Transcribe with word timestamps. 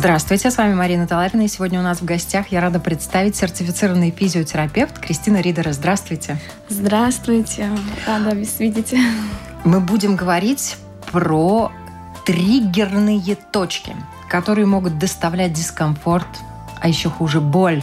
Здравствуйте, 0.00 0.50
с 0.50 0.56
вами 0.56 0.72
Марина 0.72 1.06
Таларина, 1.06 1.42
и 1.42 1.48
сегодня 1.48 1.78
у 1.78 1.82
нас 1.82 2.00
в 2.00 2.06
гостях 2.06 2.48
я 2.48 2.62
рада 2.62 2.80
представить 2.80 3.36
сертифицированный 3.36 4.10
физиотерапевт 4.10 4.98
Кристина 4.98 5.42
Ридера. 5.42 5.74
Здравствуйте. 5.74 6.38
Здравствуйте, 6.70 7.68
рада 8.06 8.34
вас 8.34 8.58
видеть. 8.60 8.94
Мы 9.62 9.78
будем 9.80 10.16
говорить 10.16 10.78
про 11.12 11.70
триггерные 12.24 13.36
точки, 13.52 13.94
которые 14.30 14.64
могут 14.64 14.98
доставлять 14.98 15.52
дискомфорт, 15.52 16.28
а 16.80 16.88
еще 16.88 17.10
хуже 17.10 17.42
боль, 17.42 17.82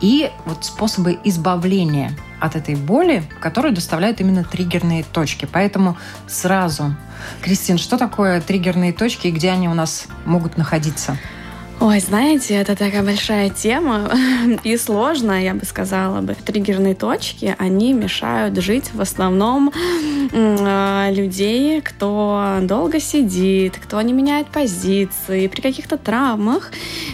и 0.00 0.32
вот 0.46 0.64
способы 0.64 1.16
избавления 1.22 2.18
от 2.40 2.56
этой 2.56 2.74
боли, 2.74 3.22
которые 3.40 3.72
доставляют 3.72 4.20
именно 4.20 4.42
триггерные 4.42 5.04
точки. 5.04 5.46
Поэтому 5.50 5.96
сразу, 6.26 6.96
Кристин, 7.42 7.78
что 7.78 7.96
такое 7.96 8.40
триггерные 8.40 8.92
точки 8.92 9.28
и 9.28 9.30
где 9.30 9.52
они 9.52 9.68
у 9.68 9.74
нас 9.74 10.06
могут 10.24 10.56
находиться? 10.56 11.16
Ой, 11.80 12.00
знаете, 12.00 12.54
это 12.54 12.76
такая 12.76 13.02
большая 13.02 13.50
тема 13.50 14.10
и 14.64 14.76
сложная, 14.76 15.42
я 15.42 15.54
бы 15.54 15.64
сказала 15.64 16.20
бы. 16.20 16.34
Триггерные 16.34 16.94
точки, 16.94 17.54
они 17.58 17.92
мешают 17.92 18.56
жить 18.58 18.90
в 18.94 19.00
основном 19.00 19.72
э, 20.32 21.08
людей, 21.12 21.80
кто 21.82 22.58
долго 22.62 23.00
сидит, 23.00 23.76
кто 23.76 24.00
не 24.02 24.12
меняет 24.12 24.46
позиции. 24.46 25.48
При 25.48 25.60
каких-то 25.60 25.98
травмах 25.98 26.70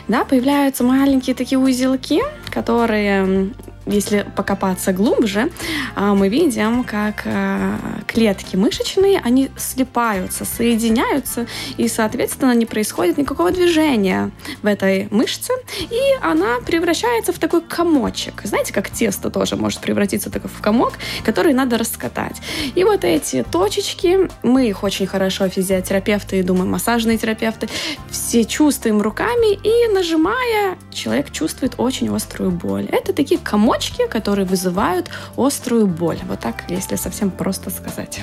да, 0.09 0.25
появляются 0.25 0.85
маленькие 0.85 1.35
такие 1.35 1.59
узелки, 1.59 2.21
которые 2.51 3.51
если 3.91 4.27
покопаться 4.37 4.93
глубже, 4.93 5.51
а, 5.95 6.15
мы 6.15 6.29
видим, 6.29 6.85
как 6.85 7.23
а, 7.27 7.79
клетки 8.07 8.57
мышечные, 8.57 9.21
они 9.23 9.51
слипаются, 9.57 10.45
соединяются, 10.45 11.47
и, 11.77 11.89
соответственно, 11.89 12.55
не 12.55 12.67
происходит 12.67 13.19
никакого 13.19 13.51
движения 13.51 14.31
в 14.63 14.67
этой 14.67 15.09
мышце, 15.11 15.53
и 15.79 16.01
она 16.23 16.59
превращается 16.65 17.33
в 17.33 17.39
такой 17.39 17.61
комочек. 17.61 18.43
Знаете, 18.45 18.73
как 18.73 18.91
тесто 18.91 19.31
тоже 19.31 19.57
может 19.57 19.81
превратиться 19.81 20.31
в 20.31 20.61
комок, 20.61 20.95
который 21.25 21.53
надо 21.53 21.79
раскатать. 21.79 22.41
И 22.75 22.85
вот 22.85 23.05
эти 23.05 23.45
точечки, 23.51 24.29
мы 24.43 24.69
их 24.69 24.83
очень 24.83 25.07
хорошо, 25.07 25.49
физиотерапевты 25.49 26.39
и, 26.39 26.43
думаю, 26.43 26.69
массажные 26.69 27.19
терапевты, 27.19 27.69
все 28.11 28.45
чувствуем 28.45 29.03
руками, 29.03 29.55
и 29.55 29.93
нажимая, 29.93 30.79
человек 30.93 31.31
чувствует 31.31 31.75
очень 31.79 32.15
острую 32.15 32.51
боль. 32.51 32.87
Это 32.91 33.13
такие 33.13 33.41
комочки, 33.41 33.80
точки, 33.81 34.07
которые 34.07 34.45
вызывают 34.45 35.11
острую 35.37 35.87
боль. 35.87 36.19
Вот 36.29 36.41
так, 36.41 36.65
если 36.69 36.97
совсем 36.97 37.31
просто 37.31 37.71
сказать. 37.71 38.21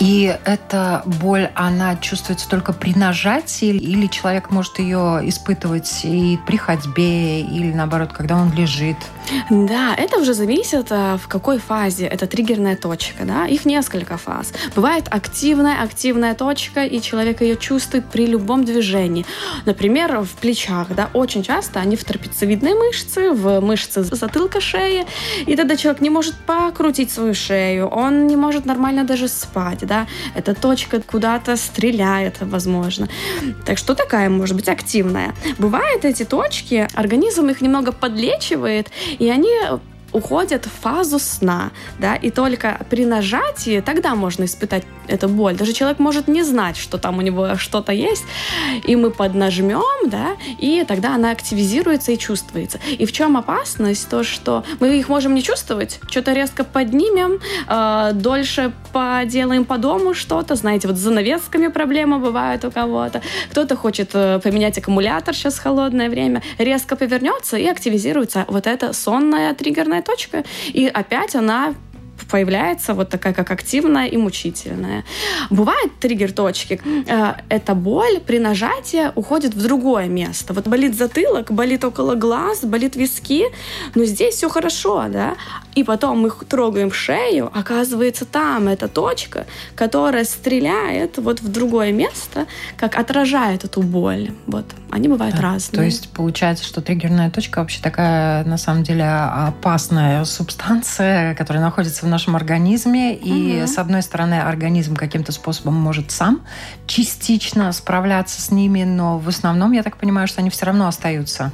И 0.00 0.36
эта 0.44 1.02
боль, 1.04 1.50
она 1.54 1.96
чувствуется 1.96 2.48
только 2.48 2.72
при 2.72 2.94
нажатии, 2.94 3.68
или 3.68 4.06
человек 4.06 4.50
может 4.50 4.78
ее 4.78 5.20
испытывать 5.22 6.00
и 6.04 6.38
при 6.46 6.56
ходьбе, 6.56 7.40
или 7.40 7.72
наоборот, 7.72 8.12
когда 8.12 8.36
он 8.36 8.52
лежит? 8.52 8.96
Да, 9.50 9.94
это 9.94 10.18
уже 10.18 10.34
зависит, 10.34 10.86
а, 10.90 11.16
в 11.16 11.28
какой 11.28 11.58
фазе 11.58 12.06
это 12.06 12.26
триггерная 12.26 12.76
точка. 12.76 13.24
Да? 13.24 13.46
Их 13.46 13.64
несколько 13.64 14.16
фаз. 14.16 14.52
Бывает 14.74 15.04
активная, 15.10 15.82
активная 15.82 16.34
точка, 16.34 16.84
и 16.84 17.00
человек 17.00 17.40
ее 17.40 17.56
чувствует 17.56 18.06
при 18.06 18.26
любом 18.26 18.64
движении. 18.64 19.26
Например, 19.64 20.20
в 20.20 20.30
плечах. 20.40 20.88
Да? 20.94 21.10
Очень 21.14 21.42
часто 21.42 21.80
они 21.80 21.96
в 21.96 22.04
трапециевидной 22.04 22.74
мышце, 22.74 23.32
в 23.32 23.60
мышце 23.60 24.02
затылка 24.02 24.60
шеи, 24.60 25.06
и 25.46 25.56
тогда 25.56 25.76
человек 25.76 26.00
не 26.00 26.10
может 26.10 26.34
покрутить 26.34 27.10
свою 27.10 27.34
шею, 27.34 27.86
он 27.88 28.26
не 28.26 28.36
может 28.36 28.66
нормально 28.66 29.04
даже 29.04 29.28
спать. 29.28 29.80
Да? 29.86 30.06
Эта 30.34 30.54
точка 30.54 31.00
куда-то 31.00 31.56
стреляет, 31.56 32.36
возможно. 32.40 33.08
Так 33.66 33.78
что 33.78 33.94
такая 33.94 34.28
может 34.30 34.56
быть 34.56 34.68
активная. 34.68 35.34
Бывают 35.58 36.04
эти 36.04 36.24
точки, 36.24 36.88
организм 36.94 37.48
их 37.48 37.60
немного 37.60 37.92
подлечивает, 37.92 38.88
и 39.18 39.28
они 39.28 39.50
уходят 40.12 40.66
в 40.66 40.70
фазу 40.70 41.18
сна, 41.18 41.70
да, 41.98 42.14
и 42.16 42.30
только 42.30 42.80
при 42.90 43.04
нажатии 43.04 43.80
тогда 43.80 44.14
можно 44.14 44.44
испытать 44.44 44.84
эту 45.08 45.28
боль. 45.28 45.56
Даже 45.56 45.72
человек 45.72 45.98
может 45.98 46.28
не 46.28 46.42
знать, 46.42 46.76
что 46.76 46.98
там 46.98 47.18
у 47.18 47.22
него 47.22 47.56
что-то 47.56 47.92
есть, 47.92 48.24
и 48.86 48.96
мы 48.96 49.10
поднажмем, 49.10 49.82
да, 50.06 50.36
и 50.58 50.84
тогда 50.86 51.14
она 51.14 51.30
активизируется 51.30 52.12
и 52.12 52.18
чувствуется. 52.18 52.78
И 52.98 53.06
в 53.06 53.12
чем 53.12 53.36
опасность? 53.36 54.08
То, 54.08 54.22
что 54.22 54.64
мы 54.80 54.98
их 54.98 55.08
можем 55.08 55.34
не 55.34 55.42
чувствовать, 55.42 56.00
что-то 56.08 56.32
резко 56.32 56.64
поднимем, 56.64 57.40
э, 57.68 58.10
дольше 58.14 58.72
поделаем 58.92 59.64
по 59.64 59.78
дому 59.78 60.14
что-то, 60.14 60.54
знаете, 60.54 60.88
вот 60.88 60.96
с 60.96 61.00
занавесками 61.00 61.68
проблемы 61.68 62.18
бывают 62.18 62.64
у 62.64 62.70
кого-то, 62.70 63.22
кто-то 63.50 63.76
хочет 63.76 64.10
э, 64.14 64.40
поменять 64.42 64.78
аккумулятор 64.78 65.34
сейчас 65.34 65.58
холодное 65.58 66.08
время, 66.08 66.42
резко 66.58 66.96
повернется 66.96 67.56
и 67.56 67.66
активизируется 67.66 68.44
вот 68.48 68.66
эта 68.66 68.92
сонная 68.92 69.54
триггерная 69.54 69.97
точка, 70.02 70.44
и 70.66 70.86
опять 70.86 71.34
она 71.34 71.74
появляется 72.30 72.94
вот 72.94 73.08
такая, 73.08 73.32
как 73.32 73.50
активная 73.50 74.06
и 74.06 74.16
мучительная. 74.16 75.04
Бывают 75.50 75.98
триггер-точки. 76.00 76.80
Э, 77.06 77.34
эта 77.48 77.74
боль 77.74 78.20
при 78.20 78.38
нажатии 78.38 79.10
уходит 79.14 79.54
в 79.54 79.62
другое 79.62 80.06
место. 80.06 80.52
Вот 80.52 80.68
болит 80.68 80.96
затылок, 80.96 81.50
болит 81.50 81.84
около 81.84 82.14
глаз, 82.14 82.64
болит 82.64 82.96
виски, 82.96 83.44
но 83.94 84.04
здесь 84.04 84.34
все 84.34 84.48
хорошо, 84.48 85.06
да? 85.08 85.36
И 85.74 85.84
потом 85.84 86.18
мы 86.18 86.30
трогаем 86.48 86.92
шею, 86.92 87.50
оказывается, 87.54 88.24
там 88.24 88.68
эта 88.68 88.88
точка, 88.88 89.46
которая 89.76 90.24
стреляет 90.24 91.18
вот 91.18 91.40
в 91.40 91.48
другое 91.52 91.92
место, 91.92 92.46
как 92.76 92.98
отражает 92.98 93.64
эту 93.64 93.82
боль. 93.82 94.30
Вот. 94.46 94.64
Они 94.90 95.06
бывают 95.06 95.36
да, 95.36 95.42
разные. 95.42 95.78
То 95.78 95.84
есть 95.84 96.08
получается, 96.08 96.64
что 96.64 96.80
триггерная 96.80 97.30
точка 97.30 97.60
вообще 97.60 97.80
такая, 97.80 98.44
на 98.44 98.58
самом 98.58 98.82
деле, 98.82 99.04
опасная 99.04 100.24
субстанция, 100.24 101.34
которая 101.34 101.62
находится 101.62 102.04
в 102.04 102.08
нашем 102.08 102.17
организме. 102.36 103.14
И, 103.14 103.58
угу. 103.58 103.66
с 103.66 103.78
одной 103.78 104.02
стороны, 104.02 104.40
организм 104.40 104.96
каким-то 104.96 105.32
способом 105.32 105.74
может 105.74 106.10
сам 106.10 106.42
частично 106.86 107.72
справляться 107.72 108.40
с 108.40 108.50
ними, 108.50 108.84
но 108.84 109.18
в 109.18 109.28
основном, 109.28 109.72
я 109.72 109.82
так 109.82 109.96
понимаю, 109.96 110.26
что 110.28 110.40
они 110.40 110.50
все 110.50 110.66
равно 110.66 110.88
остаются. 110.88 111.52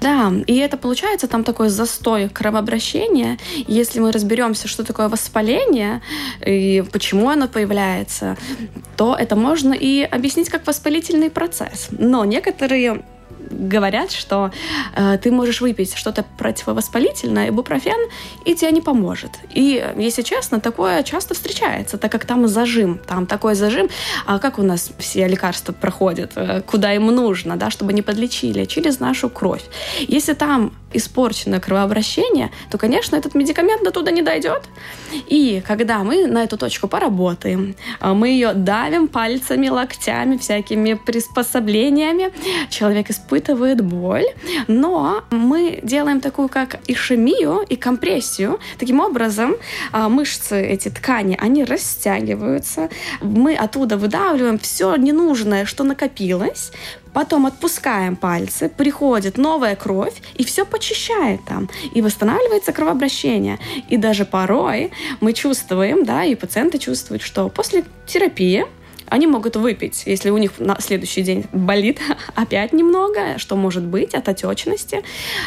Да, 0.00 0.32
и 0.46 0.56
это 0.56 0.76
получается 0.76 1.28
там 1.28 1.44
такой 1.44 1.68
застой 1.68 2.28
кровообращения. 2.28 3.38
Если 3.66 4.00
мы 4.00 4.12
разберемся, 4.12 4.66
что 4.66 4.82
такое 4.82 5.08
воспаление 5.08 6.00
и 6.44 6.82
почему 6.90 7.28
оно 7.28 7.48
появляется, 7.48 8.36
то 8.96 9.14
это 9.14 9.36
можно 9.36 9.74
и 9.74 10.02
объяснить 10.02 10.48
как 10.48 10.66
воспалительный 10.66 11.30
процесс. 11.30 11.88
Но 11.90 12.24
некоторые 12.24 13.02
говорят, 13.50 14.12
что 14.12 14.50
э, 14.94 15.18
ты 15.18 15.30
можешь 15.30 15.60
выпить 15.60 15.94
что-то 15.94 16.24
противовоспалительное, 16.38 17.48
ибупрофен, 17.48 18.08
и 18.44 18.54
тебе 18.54 18.72
не 18.72 18.80
поможет. 18.80 19.30
И, 19.54 19.84
если 19.96 20.22
честно, 20.22 20.60
такое 20.60 21.02
часто 21.02 21.34
встречается, 21.34 21.98
так 21.98 22.12
как 22.12 22.24
там 22.24 22.48
зажим, 22.48 22.98
там 23.06 23.26
такой 23.26 23.54
зажим. 23.54 23.88
А 24.26 24.38
как 24.38 24.58
у 24.58 24.62
нас 24.62 24.90
все 24.98 25.26
лекарства 25.28 25.72
проходят, 25.72 26.32
э, 26.36 26.62
куда 26.62 26.94
им 26.94 27.06
нужно, 27.06 27.56
да, 27.56 27.70
чтобы 27.70 27.92
не 27.92 28.02
подлечили? 28.02 28.64
Через 28.64 29.00
нашу 29.00 29.28
кровь. 29.28 29.64
Если 30.08 30.34
там 30.34 30.72
испорченное 30.92 31.60
кровообращение, 31.60 32.50
то, 32.70 32.78
конечно, 32.78 33.16
этот 33.16 33.34
медикамент 33.34 33.84
до 33.84 33.90
туда 33.90 34.10
не 34.10 34.22
дойдет. 34.22 34.62
И 35.28 35.62
когда 35.66 35.98
мы 35.98 36.26
на 36.26 36.42
эту 36.42 36.56
точку 36.56 36.88
поработаем, 36.88 37.74
э, 38.00 38.12
мы 38.12 38.28
ее 38.28 38.52
давим 38.54 39.08
пальцами, 39.08 39.68
локтями, 39.68 40.36
всякими 40.36 40.94
приспособлениями, 40.94 42.32
человек 42.70 43.10
испытывает 43.10 43.39
испытывает 43.40 43.80
боль, 43.80 44.26
но 44.68 45.24
мы 45.30 45.80
делаем 45.82 46.20
такую 46.20 46.48
как 46.48 46.78
ишемию 46.86 47.64
и 47.68 47.76
компрессию. 47.76 48.58
Таким 48.78 49.00
образом, 49.00 49.54
а, 49.92 50.08
мышцы, 50.08 50.60
эти 50.60 50.88
ткани, 50.88 51.36
они 51.40 51.64
растягиваются, 51.64 52.88
мы 53.20 53.54
оттуда 53.54 53.96
выдавливаем 53.96 54.58
все 54.58 54.96
ненужное, 54.96 55.64
что 55.64 55.84
накопилось, 55.84 56.72
Потом 57.12 57.46
отпускаем 57.46 58.14
пальцы, 58.14 58.68
приходит 58.68 59.36
новая 59.36 59.74
кровь, 59.74 60.14
и 60.38 60.44
все 60.44 60.64
почищает 60.64 61.40
там. 61.44 61.68
И 61.92 62.02
восстанавливается 62.02 62.72
кровообращение. 62.72 63.58
И 63.88 63.96
даже 63.96 64.24
порой 64.24 64.92
мы 65.20 65.32
чувствуем, 65.32 66.04
да, 66.04 66.22
и 66.22 66.36
пациенты 66.36 66.78
чувствуют, 66.78 67.22
что 67.22 67.48
после 67.48 67.82
терапии 68.06 68.64
Они 69.10 69.26
могут 69.26 69.56
выпить, 69.56 70.04
если 70.06 70.30
у 70.30 70.38
них 70.38 70.52
на 70.58 70.80
следующий 70.80 71.22
день 71.22 71.44
болит 71.52 71.98
опять 72.34 72.72
немного, 72.72 73.38
что 73.38 73.56
может 73.56 73.84
быть 73.84 74.14
от 74.14 74.28
отечности. 74.28 75.02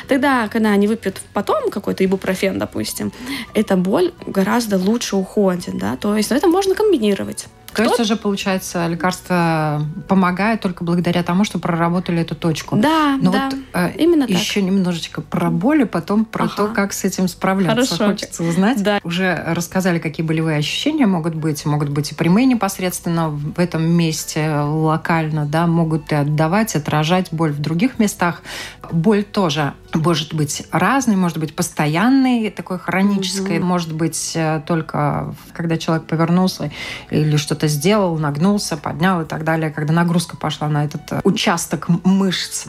Тогда, 0.08 0.48
когда 0.50 0.72
они 0.72 0.88
выпьют 0.88 1.22
потом 1.34 1.72
какой-то 1.72 2.06
ибупрофен, 2.06 2.60
допустим, 2.60 3.12
эта 3.54 3.76
боль 3.76 4.14
гораздо 4.28 4.78
лучше 4.78 5.16
уходит, 5.16 5.78
да, 5.78 5.96
то 5.96 6.16
есть 6.16 6.32
это 6.32 6.48
можно 6.48 6.76
комбинировать. 6.76 7.48
То 7.76 7.84
есть 7.84 8.00
уже, 8.00 8.16
получается, 8.16 8.88
лекарство 8.88 9.82
помогает 10.08 10.62
только 10.62 10.84
благодаря 10.84 11.24
тому, 11.24 11.44
что 11.44 11.60
проработали 11.60 12.22
эту 12.22 12.36
точку. 12.36 12.76
Да, 12.76 13.18
Но 13.22 13.32
да, 13.32 13.50
вот 13.50 13.60
э, 13.74 13.92
именно 13.98 14.24
еще 14.24 14.62
немножечко 14.62 15.22
про 15.22 15.50
боль, 15.50 15.82
и 15.82 15.86
потом 15.86 16.26
про 16.26 16.46
Ага. 16.46 16.54
то, 16.56 16.68
как 16.68 16.94
с 16.94 17.04
этим 17.04 17.28
справляться. 17.28 17.96
Хорошо. 17.96 18.12
Хочется 18.12 18.44
узнать. 18.44 18.82
Да. 18.84 19.00
Уже 19.04 19.44
рассказали, 19.48 20.00
какие 20.00 20.26
болевые 20.26 20.58
ощущения 20.58 21.06
могут 21.06 21.36
быть. 21.36 21.66
Могут 21.66 21.90
быть 21.90 22.12
и 22.12 22.16
прямые 22.16 22.46
непосредственно 22.46 23.30
в 23.30 23.60
этом 23.60 23.84
месте, 23.84 24.50
локально, 24.52 25.46
да, 25.46 25.68
могут 25.68 26.12
и 26.12 26.16
отдавать, 26.16 26.76
отражать 26.76 27.30
боль 27.32 27.52
в 27.52 27.60
других 27.60 28.00
местах. 28.00 28.42
Боль 28.92 29.24
тоже 29.24 29.74
может 29.94 30.34
быть 30.34 30.66
разной, 30.72 31.16
может 31.16 31.38
быть 31.38 31.56
постоянной, 31.56 32.50
такой 32.50 32.80
хронической, 32.80 33.60
Мгм. 33.60 33.68
может 33.68 33.94
быть 33.94 34.32
э, 34.36 34.62
только 34.66 35.36
когда 35.54 35.78
человек 35.78 36.06
повернулся 36.08 36.72
или 37.10 37.38
что-то 37.38 37.68
сделал, 37.68 38.18
нагнулся, 38.18 38.78
поднял 38.78 39.22
и 39.22 39.26
так 39.26 39.44
далее, 39.44 39.72
когда 39.72 39.94
нагрузка 39.94 40.38
пошла 40.38 40.68
на 40.68 40.86
этот 40.86 41.02
э, 41.12 41.22
участок 41.24 41.90
мышц. 42.04 42.66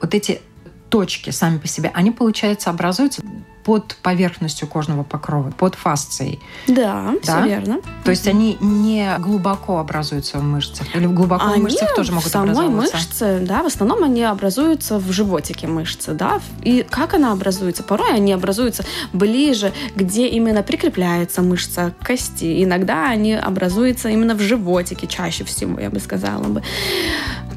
Вот 0.00 0.14
эти 0.14 0.40
точки 0.88 1.30
сами 1.30 1.58
по 1.58 1.68
себе, 1.68 1.90
они, 1.94 2.10
получается, 2.10 2.70
образуются 2.70 3.22
под 3.68 3.96
поверхностью 3.96 4.66
кожного 4.66 5.02
покрова, 5.02 5.50
под 5.50 5.74
фасцией. 5.74 6.40
Да, 6.68 7.12
Да? 7.26 7.40
все 7.42 7.48
верно. 7.48 7.80
То 8.02 8.10
есть 8.10 8.26
они 8.26 8.56
не 8.62 9.14
глубоко 9.18 9.78
образуются 9.78 10.38
в 10.38 10.42
мышцах? 10.42 10.86
Или 10.96 11.04
глубоко 11.04 11.44
в 11.44 11.52
Они 11.52 11.64
мышцах 11.64 11.94
тоже 11.94 12.12
могут 12.12 12.28
в 12.28 12.32
самой 12.32 12.52
образовываться? 12.52 12.96
мышце, 12.96 13.38
да, 13.46 13.62
в 13.62 13.66
основном 13.66 14.04
они 14.04 14.22
образуются 14.22 14.98
в 14.98 15.12
животике 15.12 15.66
мышцы, 15.66 16.14
да. 16.14 16.40
И 16.62 16.82
как 16.88 17.12
она 17.12 17.32
образуется? 17.32 17.82
Порой 17.82 18.14
они 18.14 18.32
образуются 18.32 18.86
ближе, 19.12 19.74
где 19.94 20.28
именно 20.28 20.62
прикрепляется 20.62 21.42
мышца 21.42 21.92
к 22.00 22.06
кости. 22.06 22.64
Иногда 22.64 23.10
они 23.10 23.34
образуются 23.34 24.08
именно 24.08 24.34
в 24.34 24.40
животике, 24.40 25.06
чаще 25.06 25.44
всего, 25.44 25.78
я 25.78 25.90
бы 25.90 26.00
сказала 26.00 26.44
бы. 26.44 26.62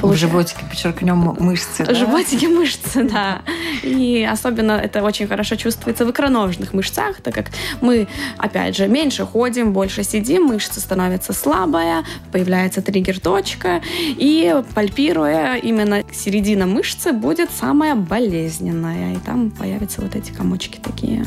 В 0.02 0.04
Получается- 0.04 0.28
животике, 0.28 0.66
подчеркнем, 0.70 1.36
мышцы. 1.40 1.86
да? 1.86 1.94
Животики 1.94 2.46
мышцы, 2.58 3.04
да. 3.04 3.42
И 3.84 4.28
особенно 4.30 4.72
это 4.72 5.04
очень 5.04 5.28
хорошо 5.28 5.56
чувствуется 5.56 6.06
в 6.06 6.10
икроножных 6.12 6.74
мышцах, 6.74 7.22
так 7.22 7.36
как 7.36 7.52
мы, 7.82 8.08
опять 8.38 8.76
же, 8.76 8.88
меньше 8.88 9.26
ходим, 9.26 9.74
больше 9.74 10.04
сидим, 10.04 10.46
мышца 10.46 10.80
становится 10.80 11.34
слабая, 11.34 12.04
появляется 12.32 12.82
триггер-точка, 12.82 13.82
и 14.08 14.64
пальпируя 14.74 15.56
именно 15.58 16.04
середина 16.12 16.66
мышцы 16.66 17.14
будет 17.14 17.52
самая 17.52 17.94
болезненная, 17.96 19.14
и 19.16 19.20
там 19.20 19.52
появятся 19.52 20.02
вот 20.02 20.16
эти 20.16 20.32
комочки 20.32 20.80
такие. 20.82 21.24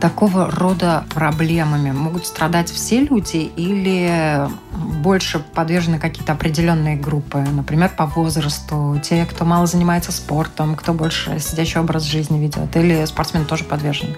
Такого 0.00 0.50
рода 0.50 1.04
проблемами 1.14 1.92
могут 1.92 2.26
страдать 2.26 2.70
все 2.70 3.00
люди 3.00 3.50
или 3.56 4.48
больше 4.78 5.38
подвержены 5.38 5.98
какие-то 5.98 6.32
определенные 6.32 6.96
группы, 6.96 7.38
например, 7.38 7.90
по 7.96 8.06
возрасту, 8.06 9.00
те, 9.02 9.26
кто 9.26 9.44
мало 9.44 9.66
занимается 9.66 10.12
спортом, 10.12 10.76
кто 10.76 10.92
больше 10.92 11.38
сидящий 11.38 11.80
образ 11.80 12.04
жизни 12.04 12.38
ведет, 12.38 12.76
или 12.76 13.04
спортсмен 13.04 13.44
тоже 13.44 13.64
подвержен? 13.64 14.16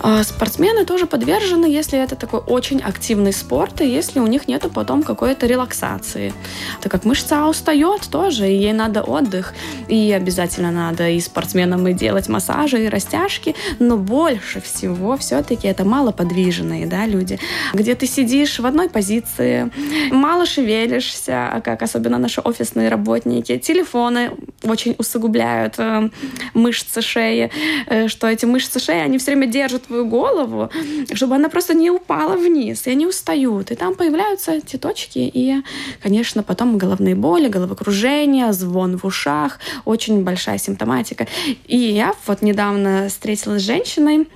А 0.00 0.22
Спортсмены 0.22 0.84
тоже 0.84 1.06
подвержены, 1.06 1.66
если 1.66 1.98
это 1.98 2.16
такой 2.16 2.40
очень 2.40 2.80
активный 2.80 3.32
спорт, 3.32 3.80
и 3.80 3.86
если 3.86 4.20
у 4.20 4.26
них 4.26 4.48
нету 4.48 4.70
потом 4.70 5.02
какой-то 5.02 5.46
релаксации. 5.46 6.32
Так 6.80 6.92
как 6.92 7.04
мышца 7.04 7.46
устает 7.46 8.08
тоже, 8.10 8.48
и 8.48 8.56
ей 8.56 8.72
надо 8.72 9.02
отдых, 9.02 9.54
и 9.88 10.12
обязательно 10.12 10.70
надо 10.70 11.08
и 11.08 11.20
спортсменам 11.20 11.86
и 11.88 11.92
делать 11.92 12.28
массажи, 12.28 12.84
и 12.84 12.88
растяжки, 12.88 13.54
но 13.78 13.96
больше 13.96 14.60
всего 14.60 15.16
все-таки 15.16 15.68
это 15.68 15.84
малоподвижные 15.84 16.86
да, 16.86 17.06
люди, 17.06 17.38
где 17.74 17.94
ты 17.94 18.06
сидишь 18.06 18.58
в 18.58 18.66
одной 18.66 18.88
позиции, 18.88 19.70
мало 20.10 20.46
шевелишься, 20.46 21.48
а 21.52 21.60
как 21.60 21.82
особенно 21.82 22.18
наши 22.18 22.40
офисные 22.40 22.88
работники, 22.88 23.58
телефоны 23.58 24.32
очень 24.62 24.94
усугубляют 24.98 25.74
э, 25.78 26.10
мышцы 26.54 27.02
шеи, 27.02 27.50
э, 27.86 28.08
что 28.08 28.26
эти 28.26 28.46
мышцы 28.46 28.78
шеи, 28.78 29.00
они 29.00 29.18
все 29.18 29.32
время 29.32 29.46
держат 29.46 29.84
твою 29.84 30.06
голову, 30.06 30.70
чтобы 31.14 31.34
она 31.34 31.48
просто 31.48 31.74
не 31.74 31.90
упала 31.90 32.36
вниз, 32.36 32.86
и 32.86 32.90
они 32.90 33.06
устают. 33.06 33.70
И 33.70 33.74
там 33.74 33.94
появляются 33.94 34.52
эти 34.52 34.76
точки, 34.76 35.18
и, 35.18 35.62
конечно, 36.02 36.42
потом 36.42 36.78
головные 36.78 37.14
боли, 37.14 37.48
головокружение, 37.48 38.52
звон 38.52 38.96
в 38.96 39.04
ушах, 39.04 39.58
очень 39.84 40.22
большая 40.22 40.58
симптоматика. 40.58 41.26
И 41.66 41.76
я 41.76 42.14
вот 42.26 42.42
недавно 42.42 43.08
встретилась 43.08 43.62
с 43.62 43.66
женщиной, 43.66 44.26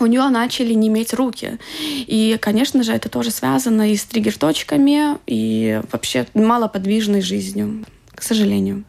у 0.00 0.06
нее 0.06 0.28
начали 0.28 0.74
неметь 0.74 1.14
руки. 1.14 1.58
И, 1.80 2.38
конечно 2.40 2.82
же, 2.82 2.92
это 2.92 3.08
тоже 3.08 3.30
связано 3.30 3.92
и 3.92 3.96
с 3.96 4.04
триггер-точками, 4.04 5.18
и 5.26 5.80
вообще 5.92 6.26
малоподвижной 6.34 7.20
жизнью, 7.20 7.84
к 8.14 8.22
сожалению. 8.22 8.84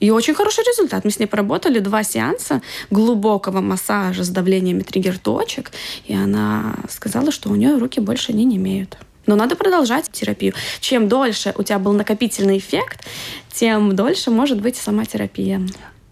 И 0.00 0.10
очень 0.10 0.34
хороший 0.34 0.64
результат. 0.64 1.04
Мы 1.04 1.10
с 1.10 1.18
ней 1.18 1.26
поработали 1.26 1.78
два 1.78 2.02
сеанса 2.02 2.60
глубокого 2.90 3.60
массажа 3.60 4.24
с 4.24 4.28
давлениями 4.28 4.82
триггер-точек, 4.82 5.70
и 6.04 6.14
она 6.14 6.76
сказала, 6.90 7.32
что 7.32 7.48
у 7.48 7.54
нее 7.54 7.78
руки 7.78 8.00
больше 8.00 8.32
не 8.34 8.44
немеют. 8.44 8.98
Но 9.26 9.36
надо 9.36 9.56
продолжать 9.56 10.10
терапию. 10.12 10.52
Чем 10.80 11.08
дольше 11.08 11.54
у 11.56 11.62
тебя 11.62 11.78
был 11.78 11.92
накопительный 11.92 12.58
эффект, 12.58 13.06
тем 13.52 13.96
дольше 13.96 14.30
может 14.30 14.60
быть 14.60 14.76
сама 14.76 15.06
терапия. 15.06 15.62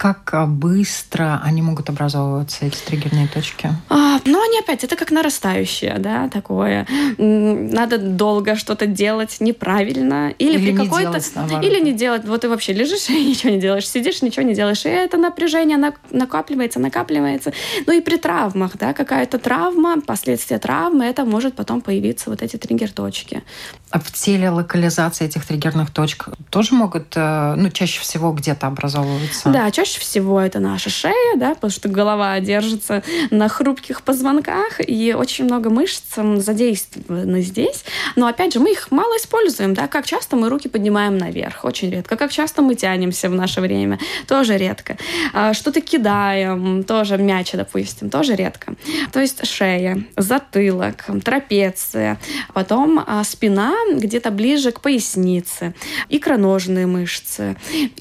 Как 0.02 0.34
а, 0.34 0.46
быстро 0.46 1.40
они 1.44 1.62
могут 1.62 1.88
образовываться, 1.88 2.66
эти 2.66 2.76
триггерные 2.76 3.28
точки? 3.28 3.70
А, 3.88 4.18
но 4.24 4.42
они 4.42 4.58
опять, 4.58 4.82
это 4.82 4.96
как 4.96 5.12
нарастающее, 5.12 5.96
да, 5.98 6.28
такое. 6.28 6.88
Надо 7.18 7.98
долго 7.98 8.56
что-то 8.56 8.86
делать 8.86 9.36
неправильно. 9.38 10.34
Или, 10.40 10.58
Или 10.58 10.72
при 10.72 10.76
какой-то... 10.76 11.20
Или 11.62 11.78
не 11.78 11.92
делать. 11.92 12.24
Вот 12.24 12.40
ты 12.40 12.48
вообще 12.48 12.72
лежишь 12.72 13.10
и 13.10 13.24
ничего 13.30 13.52
не 13.52 13.60
делаешь. 13.60 13.88
Сидишь, 13.88 14.22
ничего 14.22 14.44
не 14.44 14.54
делаешь. 14.54 14.84
И 14.86 14.88
это 14.88 15.18
напряжение 15.18 15.78
нак- 15.78 16.00
накапливается, 16.10 16.80
накапливается. 16.80 17.52
Ну 17.86 17.92
и 17.92 18.00
при 18.00 18.16
травмах, 18.16 18.76
да, 18.78 18.94
какая-то 18.94 19.38
травма, 19.38 20.00
последствия 20.00 20.58
травмы, 20.58 21.04
это 21.04 21.24
может 21.24 21.54
потом 21.54 21.80
появиться 21.80 22.28
вот 22.28 22.42
эти 22.42 22.56
триггер-точки. 22.56 23.44
А 23.92 23.98
в 23.98 24.10
теле 24.10 24.48
локализация 24.48 25.26
этих 25.28 25.44
триггерных 25.44 25.90
точек 25.90 26.30
тоже 26.48 26.74
могут, 26.74 27.12
э, 27.14 27.54
ну, 27.58 27.68
чаще 27.68 28.00
всего 28.00 28.32
где-то 28.32 28.66
образовываться? 28.66 29.50
Да, 29.50 29.70
чаще 29.70 30.00
всего 30.00 30.40
это 30.40 30.60
наша 30.60 30.88
шея, 30.88 31.36
да, 31.36 31.54
потому 31.54 31.70
что 31.70 31.90
голова 31.90 32.40
держится 32.40 33.02
на 33.30 33.50
хрупких 33.50 34.00
позвонках, 34.00 34.80
и 34.86 35.12
очень 35.12 35.44
много 35.44 35.68
мышц 35.68 36.16
м, 36.16 36.40
задействованы 36.40 37.42
здесь. 37.42 37.84
Но 38.16 38.26
опять 38.26 38.54
же, 38.54 38.60
мы 38.60 38.72
их 38.72 38.90
мало 38.90 39.14
используем, 39.18 39.74
да, 39.74 39.86
как 39.88 40.06
часто 40.06 40.36
мы 40.36 40.48
руки 40.48 40.68
поднимаем 40.68 41.18
наверх, 41.18 41.66
очень 41.66 41.90
редко. 41.90 42.16
Как 42.16 42.32
часто 42.32 42.62
мы 42.62 42.76
тянемся 42.76 43.28
в 43.28 43.34
наше 43.34 43.60
время, 43.60 43.98
тоже 44.26 44.56
редко. 44.56 44.96
А, 45.34 45.52
Что-то 45.52 45.82
кидаем, 45.82 46.82
тоже 46.84 47.18
мячи, 47.18 47.58
допустим, 47.58 48.08
тоже 48.08 48.36
редко. 48.36 48.74
То 49.12 49.20
есть 49.20 49.46
шея, 49.46 50.02
затылок, 50.16 51.04
трапеция, 51.22 52.18
потом 52.54 53.04
а, 53.06 53.22
спина 53.24 53.74
где-то 53.94 54.30
ближе 54.30 54.72
к 54.72 54.80
пояснице, 54.80 55.74
икроножные 56.08 56.86
мышцы. 56.86 57.56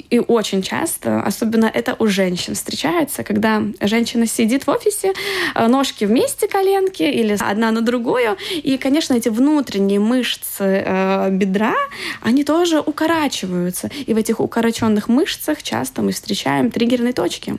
И 0.10 0.20
очень 0.20 0.62
часто, 0.62 1.22
особенно 1.22 1.66
это 1.66 1.96
у 2.00 2.08
женщин 2.08 2.56
встречается, 2.56 3.24
когда 3.24 3.64
женщина 3.82 4.26
сидит 4.28 4.68
в 4.68 4.70
офисе, 4.70 5.14
э, 5.56 5.68
ножки 5.68 6.06
вместе 6.06 6.48
коленки 6.48 7.04
или 7.04 7.38
одна 7.40 7.72
на 7.72 7.82
другую, 7.82 8.38
и, 8.52 8.78
конечно, 8.78 9.14
эти 9.14 9.30
внутренние 9.30 10.00
мышцы 10.00 10.84
э, 10.86 11.30
бедра, 11.32 11.76
они 12.22 12.44
тоже 12.44 12.80
укорачиваются. 12.80 13.90
И 14.06 14.14
в 14.14 14.18
этих 14.18 14.40
укороченных 14.40 15.08
мышцах 15.08 15.64
часто 15.64 16.02
мы 16.02 16.12
встречаем 16.12 16.72
триггерные 16.72 17.14
точки. 17.14 17.58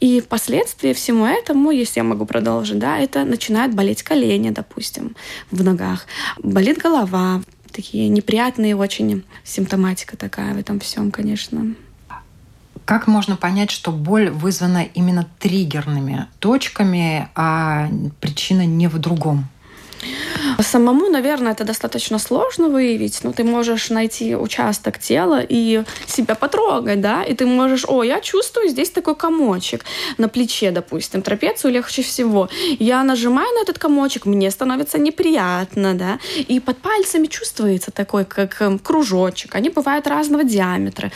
И 0.00 0.22
последствия 0.28 0.94
всему 0.94 1.26
этому, 1.26 1.70
если 1.70 2.00
я 2.00 2.04
могу 2.04 2.26
продолжить, 2.26 2.78
да, 2.78 2.98
это 2.98 3.24
начинают 3.24 3.74
болеть 3.74 4.02
колени, 4.02 4.50
допустим, 4.50 5.16
в 5.50 5.62
ногах, 5.62 6.06
болит 6.38 6.78
голова, 6.78 7.42
такие 7.74 8.08
неприятные 8.08 8.76
очень 8.76 9.24
симптоматика 9.42 10.16
такая 10.16 10.54
в 10.54 10.58
этом 10.58 10.80
всем, 10.80 11.10
конечно. 11.10 11.74
Как 12.84 13.06
можно 13.06 13.36
понять, 13.36 13.70
что 13.70 13.90
боль 13.92 14.30
вызвана 14.30 14.82
именно 14.82 15.26
триггерными 15.38 16.26
точками, 16.38 17.28
а 17.34 17.88
причина 18.20 18.66
не 18.66 18.88
в 18.88 18.98
другом? 18.98 19.48
Самому, 20.60 21.08
наверное, 21.08 21.52
это 21.52 21.64
достаточно 21.64 22.18
сложно 22.18 22.68
выявить. 22.68 23.24
Но 23.24 23.32
ты 23.32 23.44
можешь 23.44 23.90
найти 23.90 24.36
участок 24.36 24.98
тела 24.98 25.40
и 25.46 25.84
себя 26.06 26.34
потрогать, 26.34 27.00
да, 27.00 27.22
и 27.22 27.34
ты 27.34 27.46
можешь, 27.46 27.84
о, 27.88 28.02
я 28.02 28.20
чувствую 28.20 28.68
здесь 28.68 28.90
такой 28.90 29.14
комочек 29.14 29.84
на 30.18 30.28
плече, 30.28 30.70
допустим, 30.70 31.22
трапецию 31.22 31.72
легче 31.72 32.02
всего. 32.02 32.48
Я 32.78 33.02
нажимаю 33.04 33.52
на 33.54 33.62
этот 33.62 33.78
комочек, 33.78 34.26
мне 34.26 34.50
становится 34.50 34.98
неприятно, 34.98 35.94
да, 35.94 36.18
и 36.36 36.60
под 36.60 36.78
пальцами 36.78 37.26
чувствуется 37.26 37.90
такой, 37.90 38.24
как 38.24 38.60
эм, 38.60 38.78
кружочек. 38.78 39.54
Они 39.54 39.70
бывают 39.70 40.06
разного 40.06 40.44
диаметра. 40.44 41.10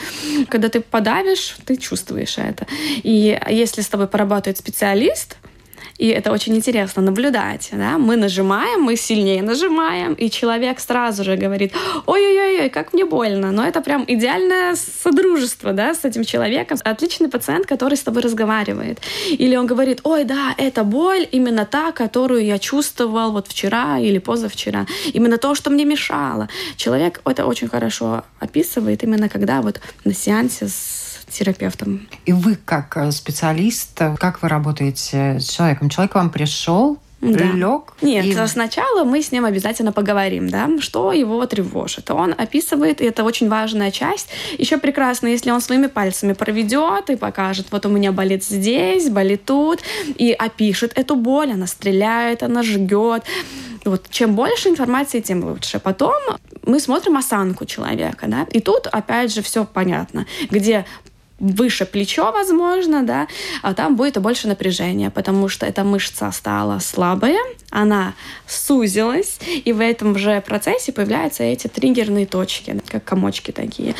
Когда 0.49 0.69
ты 0.69 0.81
подавишь, 0.81 1.55
ты 1.65 1.77
чувствуешь 1.77 2.37
это. 2.37 2.67
И 3.03 3.39
если 3.49 3.81
с 3.81 3.87
тобой 3.87 4.07
поработает 4.07 4.57
специалист, 4.57 5.37
и 5.99 6.07
это 6.07 6.31
очень 6.31 6.55
интересно 6.55 7.01
наблюдать. 7.01 7.69
Да? 7.71 7.97
Мы 7.97 8.15
нажимаем, 8.15 8.81
мы 8.81 8.95
сильнее 8.95 9.43
нажимаем, 9.43 10.13
и 10.13 10.29
человек 10.29 10.79
сразу 10.79 11.23
же 11.23 11.35
говорит, 11.35 11.73
ой-ой-ой, 12.05 12.69
как 12.69 12.93
мне 12.93 13.05
больно. 13.05 13.51
Но 13.51 13.65
это 13.65 13.81
прям 13.81 14.05
идеальное 14.07 14.75
содружество 14.75 15.73
да, 15.73 15.93
с 15.93 16.05
этим 16.05 16.23
человеком. 16.23 16.77
Отличный 16.85 17.27
пациент, 17.27 17.65
который 17.65 17.95
с 17.95 18.03
тобой 18.03 18.21
разговаривает. 18.21 18.99
Или 19.29 19.57
он 19.57 19.67
говорит, 19.67 19.99
ой, 20.03 20.23
да, 20.23 20.55
это 20.57 20.85
боль 20.85 21.27
именно 21.31 21.65
та, 21.65 21.91
которую 21.91 22.45
я 22.45 22.59
чувствовал 22.59 23.31
вот 23.31 23.47
вчера 23.47 23.99
или 23.99 24.19
позавчера. 24.19 24.85
Именно 25.13 25.37
то, 25.37 25.53
что 25.53 25.69
мне 25.69 25.83
мешало. 25.83 26.47
Человек 26.77 27.21
это 27.25 27.45
очень 27.45 27.67
хорошо 27.67 28.23
описывает, 28.39 29.03
именно 29.03 29.27
когда 29.27 29.61
вот 29.61 29.81
на 30.05 30.13
сеансе 30.13 30.67
с 30.67 31.08
терапевтом. 31.31 32.07
И 32.25 32.33
вы 32.33 32.55
как 32.55 32.97
э, 32.97 33.11
специалист, 33.11 33.99
э, 34.01 34.15
как 34.17 34.41
вы 34.41 34.49
работаете 34.49 35.39
с 35.39 35.49
человеком? 35.49 35.89
Человек 35.89 36.11
к 36.11 36.15
вам 36.15 36.29
пришел, 36.29 36.99
да. 37.21 37.51
лег? 37.51 37.93
Нет, 38.01 38.25
и... 38.25 38.47
сначала 38.47 39.03
мы 39.03 39.21
с 39.21 39.31
ним 39.31 39.45
обязательно 39.45 39.91
поговорим, 39.91 40.49
да, 40.49 40.69
что 40.79 41.11
его 41.11 41.45
тревожит. 41.45 42.09
Он 42.11 42.33
описывает, 42.37 43.01
и 43.01 43.05
это 43.05 43.23
очень 43.23 43.49
важная 43.49 43.91
часть. 43.91 44.29
Еще 44.57 44.77
прекрасно, 44.77 45.27
если 45.27 45.51
он 45.51 45.61
своими 45.61 45.87
пальцами 45.87 46.33
проведет 46.33 47.09
и 47.09 47.15
покажет, 47.15 47.67
вот 47.71 47.85
у 47.85 47.89
меня 47.89 48.11
болит 48.11 48.43
здесь, 48.43 49.09
болит 49.09 49.45
тут, 49.45 49.79
и 50.05 50.31
опишет 50.31 50.93
эту 50.95 51.15
боль, 51.15 51.51
она 51.51 51.67
стреляет, 51.67 52.43
она 52.43 52.63
жгет. 52.63 53.23
Вот 53.85 54.09
чем 54.09 54.35
больше 54.35 54.69
информации, 54.69 55.19
тем 55.19 55.43
лучше. 55.43 55.79
Потом 55.79 56.13
мы 56.65 56.79
смотрим 56.79 57.17
осанку 57.17 57.65
человека, 57.65 58.27
да, 58.27 58.47
и 58.51 58.59
тут 58.59 58.87
опять 58.87 59.33
же 59.33 59.41
все 59.41 59.65
понятно, 59.65 60.25
где 60.49 60.85
выше 61.39 61.85
плечо, 61.85 62.31
возможно, 62.31 63.03
да, 63.03 63.27
а 63.61 63.73
там 63.73 63.95
будет 63.95 64.19
больше 64.21 64.47
напряжения, 64.47 65.09
потому 65.09 65.49
что 65.49 65.65
эта 65.65 65.83
мышца 65.83 66.31
стала 66.31 66.79
слабая, 66.79 67.39
она 67.69 68.13
сузилась, 68.47 69.39
и 69.65 69.73
в 69.73 69.81
этом 69.81 70.17
же 70.17 70.41
процессе 70.41 70.91
появляются 70.91 71.43
эти 71.43 71.67
триггерные 71.67 72.25
точки, 72.25 72.81
как 72.87 73.03
комочки 73.03 73.51
такие. 73.51 73.95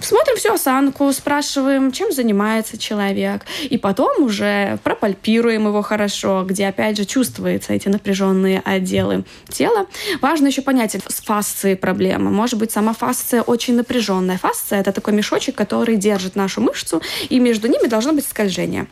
Смотрим 0.00 0.36
всю 0.36 0.52
осанку, 0.54 1.12
спрашиваем, 1.12 1.92
чем 1.92 2.10
занимается 2.10 2.78
человек, 2.78 3.44
и 3.62 3.76
потом 3.76 4.22
уже 4.22 4.78
пропальпируем 4.82 5.66
его 5.66 5.82
хорошо, 5.82 6.44
где 6.44 6.68
опять 6.68 6.96
же 6.96 7.04
чувствуются 7.04 7.74
эти 7.74 7.88
напряженные 7.88 8.60
отделы 8.64 9.24
тела. 9.48 9.86
Важно 10.20 10.46
еще 10.46 10.62
понять 10.62 10.96
с 11.06 11.20
фасцией 11.20 11.76
проблемы. 11.76 12.30
Может 12.30 12.58
быть, 12.58 12.72
сама 12.72 12.94
фасция 12.94 13.42
очень 13.42 13.74
напряженная. 13.74 14.38
Фасция— 14.38 14.80
это 14.80 14.92
такой 14.92 15.12
мешочек, 15.12 15.54
который 15.54 15.96
держит 15.96 16.34
нашу 16.34 16.60
мышцу, 16.62 17.02
и 17.28 17.38
между 17.38 17.68
ними 17.68 17.86
должно 17.86 18.12
быть 18.12 18.26
скольжение. 18.26 18.86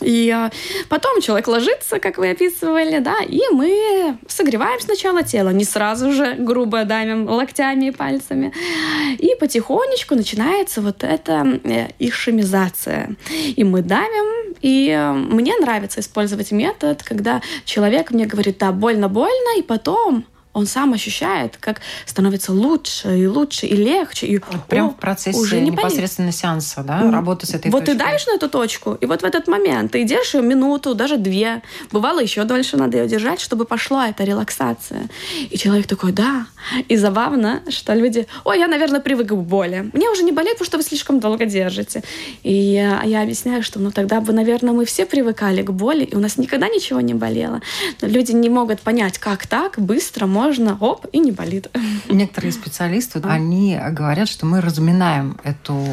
И 0.00 0.30
а, 0.30 0.50
потом 0.88 1.20
человек 1.20 1.48
ложится, 1.48 1.98
как 1.98 2.18
вы 2.18 2.30
описывали, 2.30 2.98
да, 2.98 3.16
и 3.26 3.40
мы 3.52 4.18
согреваем 4.28 4.80
сначала 4.80 5.22
тело, 5.22 5.50
не 5.50 5.64
сразу 5.64 6.12
же 6.12 6.34
грубо 6.34 6.84
давим 6.84 7.28
локтями 7.28 7.86
и 7.86 7.90
пальцами. 7.90 8.52
И 9.18 9.34
потихонечку 9.38 10.14
начинается 10.14 10.80
вот 10.80 11.02
эта 11.04 11.60
э, 11.64 11.88
ишемизация. 11.98 13.16
И 13.56 13.64
мы 13.64 13.82
давим, 13.82 14.54
и 14.60 14.90
э, 14.90 15.12
мне 15.12 15.56
нравится 15.58 16.00
использовать 16.00 16.52
метод, 16.52 17.02
когда 17.02 17.40
человек 17.64 18.10
мне 18.10 18.26
говорит, 18.26 18.58
да, 18.58 18.72
больно-больно, 18.72 19.58
и 19.58 19.62
потом 19.62 20.24
он 20.56 20.66
сам 20.66 20.94
ощущает, 20.94 21.58
как 21.58 21.82
становится 22.06 22.50
лучше 22.50 23.18
и 23.18 23.26
лучше 23.26 23.66
и 23.66 23.76
легче. 23.76 24.26
И, 24.26 24.38
вот 24.38 24.64
прям 24.64 24.90
в 24.90 24.96
процессе 24.96 25.38
уже 25.38 25.60
непосредственно 25.60 26.32
сеанса, 26.32 26.82
да, 26.82 27.10
работы 27.10 27.46
с 27.46 27.50
этой 27.50 27.70
Вот 27.70 27.80
точкой. 27.84 27.92
ты 27.92 27.98
давишь 27.98 28.26
на 28.26 28.36
эту 28.36 28.48
точку, 28.48 28.94
и 28.94 29.04
вот 29.04 29.20
в 29.20 29.24
этот 29.26 29.48
момент 29.48 29.92
ты 29.92 30.02
держишь 30.04 30.34
ее 30.34 30.40
минуту, 30.40 30.94
даже 30.94 31.18
две. 31.18 31.60
Бывало, 31.92 32.20
еще 32.20 32.44
дольше 32.44 32.78
надо 32.78 32.96
ее 32.96 33.06
держать, 33.06 33.38
чтобы 33.38 33.66
пошла 33.66 34.08
эта 34.08 34.24
релаксация. 34.24 35.10
И 35.50 35.58
человек 35.58 35.86
такой, 35.86 36.12
да. 36.12 36.46
И 36.88 36.96
забавно, 36.96 37.62
что 37.68 37.92
люди, 37.92 38.26
ой, 38.44 38.58
я, 38.58 38.66
наверное, 38.66 39.00
привык 39.00 39.28
к 39.28 39.34
боли. 39.34 39.90
Мне 39.92 40.08
уже 40.08 40.22
не 40.22 40.32
болит, 40.32 40.52
потому 40.52 40.66
что 40.66 40.78
вы 40.78 40.84
слишком 40.84 41.20
долго 41.20 41.44
держите. 41.44 42.02
И 42.42 42.52
я, 42.52 43.02
я 43.02 43.22
объясняю, 43.22 43.62
что 43.62 43.78
ну 43.78 43.90
тогда 43.90 44.22
бы, 44.22 44.32
наверное, 44.32 44.72
мы 44.72 44.86
все 44.86 45.04
привыкали 45.04 45.62
к 45.62 45.70
боли, 45.70 46.04
и 46.04 46.16
у 46.16 46.18
нас 46.18 46.38
никогда 46.38 46.68
ничего 46.68 47.02
не 47.02 47.12
болело. 47.12 47.60
Но 48.00 48.08
люди 48.08 48.32
не 48.32 48.48
могут 48.48 48.80
понять, 48.80 49.18
как 49.18 49.46
так 49.46 49.78
быстро 49.78 50.24
можно 50.24 50.45
можно, 50.46 50.76
оп, 50.80 51.06
и 51.10 51.18
не 51.18 51.32
болит. 51.32 51.68
Некоторые 52.08 52.52
специалисты, 52.52 53.20
они 53.24 53.78
говорят, 53.90 54.28
что 54.28 54.46
мы 54.46 54.60
разминаем 54.60 55.38
эту 55.42 55.84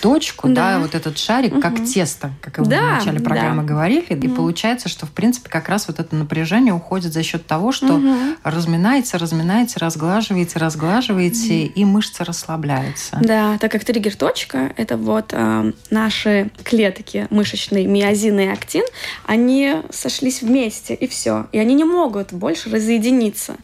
точку, 0.00 0.48
да, 0.48 0.74
да 0.74 0.78
вот 0.78 0.94
этот 0.94 1.18
шарик, 1.18 1.52
угу. 1.52 1.60
как 1.60 1.84
тесто, 1.84 2.32
как 2.40 2.58
вы 2.58 2.66
да, 2.66 2.94
в 2.94 2.98
начале 2.98 3.20
программы 3.20 3.62
да. 3.62 3.68
говорили. 3.68 4.14
Угу. 4.14 4.26
И 4.26 4.28
получается, 4.28 4.88
что, 4.88 5.04
в 5.04 5.10
принципе, 5.10 5.50
как 5.50 5.68
раз 5.68 5.88
вот 5.88 6.00
это 6.00 6.16
напряжение 6.16 6.72
уходит 6.72 7.12
за 7.12 7.22
счет 7.22 7.46
того, 7.46 7.70
что 7.70 7.96
угу. 7.96 8.14
разминаете, 8.44 9.18
разминаете, 9.18 9.74
разглаживаете, 9.78 10.58
разглаживаете, 10.58 11.66
угу. 11.66 11.72
и 11.74 11.84
мышцы 11.84 12.24
расслабляются. 12.24 13.18
Да, 13.20 13.58
так 13.58 13.70
как 13.70 13.84
триггер-точка— 13.84 14.72
это 14.78 14.96
вот 14.96 15.32
э, 15.32 15.72
наши 15.90 16.50
клетки 16.64 17.26
мышечные, 17.28 17.86
миозин 17.86 18.40
и 18.40 18.46
актин, 18.46 18.84
они 19.26 19.82
сошлись 19.90 20.40
вместе, 20.40 20.94
и 20.94 21.06
все. 21.06 21.46
И 21.52 21.58
они 21.58 21.74
не 21.74 21.84
могут 21.84 22.32
больше 22.32 22.70
разъединиться. 22.70 23.56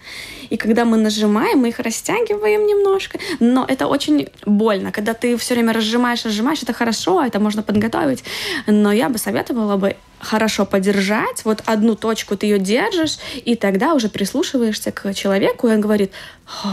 И 0.54 0.56
когда 0.56 0.84
мы 0.84 0.96
нажимаем, 0.96 1.58
мы 1.58 1.70
их 1.70 1.80
растягиваем 1.80 2.64
немножко. 2.64 3.18
Но 3.40 3.64
это 3.66 3.88
очень 3.88 4.28
больно. 4.46 4.92
Когда 4.92 5.12
ты 5.12 5.36
все 5.36 5.54
время 5.54 5.72
разжимаешь, 5.72 6.24
разжимаешь, 6.24 6.62
это 6.62 6.72
хорошо, 6.72 7.24
это 7.24 7.40
можно 7.40 7.64
подготовить. 7.64 8.22
Но 8.68 8.92
я 8.92 9.08
бы 9.08 9.18
советовала 9.18 9.76
бы 9.76 9.96
хорошо 10.20 10.64
подержать, 10.64 11.44
вот 11.44 11.62
одну 11.66 11.96
точку 11.96 12.36
ты 12.36 12.46
ее 12.46 12.60
держишь, 12.60 13.18
и 13.44 13.56
тогда 13.56 13.94
уже 13.94 14.08
прислушиваешься 14.08 14.92
к 14.92 15.12
человеку, 15.12 15.66
и 15.66 15.72
он 15.72 15.80
говорит, 15.80 16.12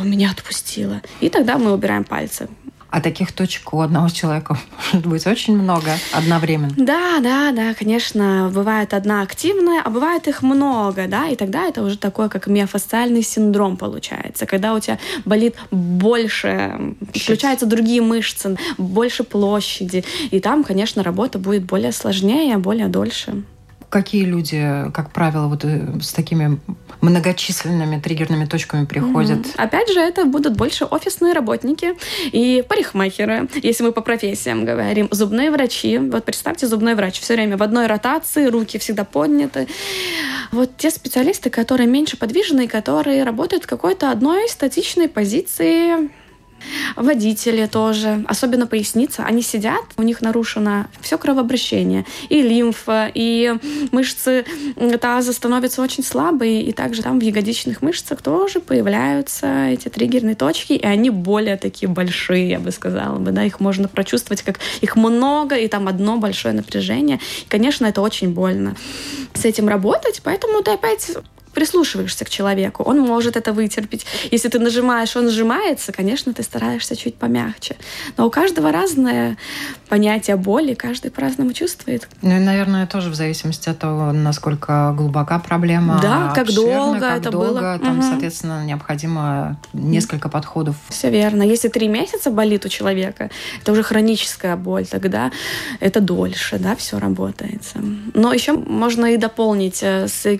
меня 0.03 0.29
отпустило. 0.29 1.01
И 1.19 1.29
тогда 1.29 1.57
мы 1.57 1.73
убираем 1.73 2.03
пальцы. 2.03 2.49
А 2.91 2.99
таких 2.99 3.31
точек 3.31 3.73
у 3.73 3.79
одного 3.79 4.09
человека 4.09 4.57
может 4.93 5.07
быть 5.07 5.25
очень 5.25 5.57
много 5.57 5.91
одновременно. 6.11 6.73
Да, 6.75 7.19
да, 7.21 7.51
да, 7.51 7.73
конечно. 7.73 8.51
Бывает 8.53 8.93
одна 8.93 9.21
активная, 9.21 9.81
а 9.81 9.89
бывает 9.89 10.27
их 10.27 10.43
много, 10.43 11.07
да, 11.07 11.27
и 11.27 11.35
тогда 11.35 11.67
это 11.67 11.81
уже 11.83 11.97
такое, 11.97 12.27
как 12.27 12.47
миофасциальный 12.47 13.23
синдром 13.23 13.77
получается, 13.77 14.45
когда 14.45 14.73
у 14.73 14.79
тебя 14.79 14.99
болит 15.25 15.55
больше, 15.71 16.95
включаются 17.15 17.65
другие 17.65 18.01
мышцы, 18.01 18.57
больше 18.77 19.23
площади, 19.23 20.03
и 20.29 20.39
там, 20.41 20.63
конечно, 20.63 21.01
работа 21.01 21.39
будет 21.39 21.63
более 21.63 21.93
сложнее, 21.93 22.57
более 22.57 22.89
дольше 22.89 23.43
какие 23.91 24.23
люди, 24.23 24.89
как 24.93 25.11
правило, 25.11 25.47
вот 25.47 25.65
э, 25.65 25.99
с 26.01 26.13
такими 26.13 26.59
многочисленными 27.01 27.99
триггерными 27.99 28.45
точками 28.45 28.85
приходят? 28.85 29.39
Mm-hmm. 29.39 29.55
Опять 29.57 29.91
же, 29.91 29.99
это 29.99 30.25
будут 30.25 30.55
больше 30.55 30.85
офисные 30.85 31.33
работники 31.33 31.93
и 32.31 32.63
парикмахеры, 32.67 33.49
если 33.61 33.83
мы 33.83 33.91
по 33.91 34.01
профессиям 34.01 34.65
говорим. 34.65 35.09
Зубные 35.11 35.51
врачи. 35.51 35.97
Вот 35.97 36.23
представьте, 36.23 36.67
зубной 36.67 36.95
врач 36.95 37.19
все 37.19 37.33
время 37.33 37.57
в 37.57 37.63
одной 37.63 37.87
ротации, 37.87 38.45
руки 38.45 38.79
всегда 38.79 39.03
подняты. 39.03 39.67
Вот 40.51 40.77
те 40.77 40.89
специалисты, 40.89 41.49
которые 41.49 41.87
меньше 41.87 42.17
подвижные, 42.17 42.69
которые 42.69 43.23
работают 43.23 43.65
в 43.65 43.67
какой-то 43.67 44.09
одной 44.09 44.47
статичной 44.47 45.09
позиции 45.09 46.09
Водители 46.95 47.65
тоже, 47.67 48.23
особенно 48.27 48.67
поясница, 48.67 49.23
они 49.23 49.41
сидят, 49.41 49.83
у 49.97 50.03
них 50.03 50.21
нарушено 50.21 50.87
все 51.01 51.17
кровообращение, 51.17 52.05
и 52.29 52.41
лимфа, 52.41 53.11
и 53.13 53.55
мышцы. 53.91 54.45
Таза 54.99 55.33
становятся 55.33 55.81
очень 55.81 56.03
слабые, 56.03 56.61
и 56.61 56.71
также 56.71 57.01
там 57.01 57.19
в 57.19 57.23
ягодичных 57.23 57.81
мышцах 57.81 58.21
тоже 58.21 58.59
появляются 58.59 59.67
эти 59.67 59.89
триггерные 59.89 60.35
точки, 60.35 60.73
и 60.73 60.85
они 60.85 61.09
более 61.09 61.57
такие 61.57 61.89
большие, 61.89 62.49
я 62.49 62.59
бы 62.59 62.71
сказала 62.71 63.17
бы, 63.17 63.31
да, 63.31 63.43
их 63.43 63.59
можно 63.59 63.87
прочувствовать, 63.87 64.41
как 64.41 64.59
их 64.81 64.95
много, 64.95 65.55
и 65.55 65.67
там 65.67 65.87
одно 65.87 66.17
большое 66.17 66.53
напряжение. 66.53 67.19
И, 67.45 67.49
конечно, 67.49 67.85
это 67.85 68.01
очень 68.01 68.33
больно 68.33 68.75
с 69.33 69.45
этим 69.45 69.67
работать, 69.67 70.21
поэтому 70.23 70.61
ты 70.61 70.71
опять 70.71 71.11
прислушиваешься 71.53 72.25
к 72.25 72.29
человеку. 72.29 72.83
Он 72.83 72.99
может 72.99 73.35
это 73.37 73.53
вытерпеть. 73.53 74.05
Если 74.31 74.49
ты 74.49 74.59
нажимаешь, 74.59 75.15
он 75.15 75.29
сжимается, 75.29 75.91
конечно, 75.91 76.33
ты 76.33 76.43
стараешься 76.43 76.95
чуть 76.95 77.15
помягче. 77.15 77.75
Но 78.17 78.27
у 78.27 78.29
каждого 78.29 78.71
разное 78.71 79.37
понятие 79.89 80.35
боли, 80.37 80.73
каждый 80.73 81.11
по-разному 81.11 81.53
чувствует. 81.53 82.07
Ну 82.21 82.35
и, 82.35 82.39
наверное, 82.39 82.87
тоже 82.87 83.09
в 83.09 83.15
зависимости 83.15 83.69
от 83.69 83.79
того, 83.79 84.11
насколько 84.11 84.93
глубока 84.97 85.39
проблема. 85.39 85.99
Да, 86.01 86.31
как 86.33 86.47
обширна, 86.47 86.63
долго 86.75 86.99
как 86.99 87.19
это 87.19 87.31
долго, 87.31 87.47
было. 87.49 87.79
Там, 87.79 87.97
Мгм. 87.97 88.03
соответственно, 88.09 88.65
необходимо 88.65 89.59
несколько 89.73 90.29
подходов. 90.29 90.75
Все 90.89 91.09
верно. 91.09 91.43
Если 91.43 91.67
три 91.67 91.87
месяца 91.87 92.31
болит 92.31 92.65
у 92.65 92.69
человека, 92.69 93.29
это 93.61 93.71
уже 93.71 93.83
хроническая 93.83 94.55
боль, 94.55 94.85
тогда 94.85 95.31
это 95.79 95.99
дольше, 95.99 96.57
да, 96.59 96.75
все 96.75 96.99
работается. 96.99 97.79
Но 98.13 98.33
еще 98.33 98.53
можно 98.53 99.07
и 99.07 99.17
дополнить 99.17 99.79
э, 99.83 100.07
с 100.07 100.37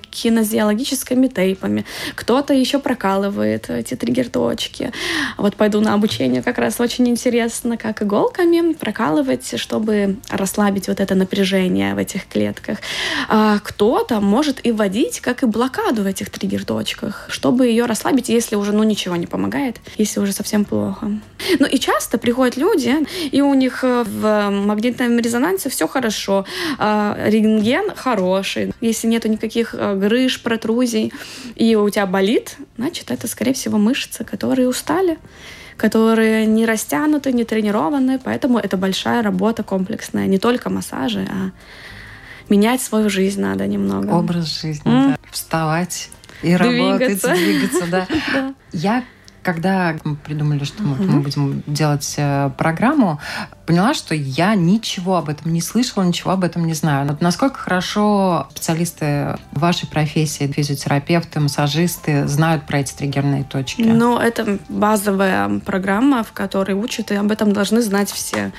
кинезиологическими 1.02 1.28
тейпами. 1.28 1.86
Кто-то 2.16 2.54
еще 2.54 2.80
прокалывает 2.80 3.70
эти 3.70 3.96
триггер-точки. 3.96 4.92
Вот 5.38 5.56
пойду 5.56 5.82
на 5.82 5.94
обучение, 5.94 6.42
как 6.42 6.58
раз 6.58 6.80
очень 6.80 7.08
интересно, 7.08 7.78
как 7.78 8.02
иголками 8.02 8.74
прокалывать, 8.74 9.60
чтобы 9.60 10.18
расслабить 10.30 10.88
вот 10.88 11.00
это 11.00 11.16
напряжение 11.16 11.96
в 11.96 11.98
этих 11.98 12.28
клетках. 12.28 12.78
А 13.28 13.60
кто-то 13.60 14.20
может 14.20 14.66
и 14.66 14.72
вводить, 14.72 15.20
как 15.20 15.44
и 15.44 15.46
блокаду 15.46 16.04
в 16.04 16.06
этих 16.06 16.30
триггер-точках, 16.30 17.28
чтобы 17.30 17.68
ее 17.68 17.86
расслабить, 17.86 18.30
если 18.30 18.56
уже 18.56 18.72
ну, 18.72 18.84
ничего 18.84 19.16
не 19.16 19.28
помогает, 19.28 19.78
если 19.98 20.20
уже 20.20 20.32
совсем 20.32 20.66
плохо. 20.66 21.12
Ну 21.60 21.66
и 21.68 21.80
часто 21.80 22.18
приходят 22.18 22.58
люди, 22.58 22.96
и 23.32 23.42
у 23.42 23.54
них 23.54 23.84
э, 23.84 24.04
в 24.04 24.50
магнитном 24.50 25.18
резонансе 25.20 25.70
все 25.70 25.88
хорошо, 25.88 26.46
а, 26.78 27.18
рентген 27.26 27.92
хороший, 27.96 28.74
если 28.82 29.08
нету 29.08 29.28
никаких 29.28 29.76
э, 29.78 29.96
грыж, 29.96 30.42
протрузий, 30.42 31.14
и 31.56 31.76
у 31.76 31.90
тебя 31.90 32.06
болит, 32.06 32.58
значит, 32.78 33.12
это, 33.12 33.28
скорее 33.28 33.54
всего, 33.54 33.78
мышцы, 33.78 34.24
которые 34.24 34.68
устали 34.68 35.18
которые 35.78 36.46
не 36.46 36.68
растянуты, 36.68 37.34
не 37.34 37.44
тренированы, 37.44 38.20
поэтому 38.20 38.60
это 38.60 38.78
большая 38.78 39.24
работа 39.24 39.64
комплексная, 39.64 40.28
не 40.28 40.38
только 40.38 40.70
массажи, 40.70 41.28
а 41.28 41.52
менять 42.50 42.82
свою 42.84 43.10
жизнь 43.10 43.42
надо 43.42 43.66
немного. 43.66 44.12
Образ 44.12 44.62
жизни, 44.62 44.92
М. 44.92 45.12
да. 45.12 45.18
Вставать 45.32 46.10
и 46.44 46.54
работать, 46.56 47.24
Двигаться. 47.24 47.34
двигаться, 47.34 47.88
да. 47.90 48.08
Да. 48.34 48.54
Я 48.74 49.04
когда 49.44 49.96
мы 50.04 50.16
придумали, 50.16 50.64
что 50.64 50.84
мы, 50.84 50.96
мы 50.98 51.22
будем 51.22 51.64
делать 51.68 52.16
э, 52.18 52.52
программу, 52.58 53.20
поняла, 53.72 53.94
что 53.94 54.14
я 54.14 54.54
ничего 54.54 55.16
об 55.16 55.30
этом 55.30 55.54
не 55.54 55.62
слышала, 55.62 56.04
ничего 56.04 56.32
об 56.32 56.44
этом 56.44 56.68
не 56.68 56.74
знаю. 56.74 57.08
Вот 57.08 57.22
насколько 57.22 57.58
хорошо 57.58 58.50
специалисты 58.52 59.38
вашей 59.54 59.88
профессии, 59.88 60.46
физиотерапевты, 60.46 61.40
массажисты 61.40 62.28
знают 62.28 62.68
про 62.68 62.80
эти 62.80 62.92
триггерные 62.92 63.46
точки? 63.46 63.84
Ну, 63.84 64.20
это 64.20 64.58
базовая 64.68 65.62
программа, 65.66 66.26
в 66.26 66.34
которой 66.34 66.74
учат, 66.74 67.12
и 67.12 67.16
об 67.16 67.32
этом 67.32 67.54
должны 67.54 67.82
знать 67.82 68.12
все. 68.12 68.52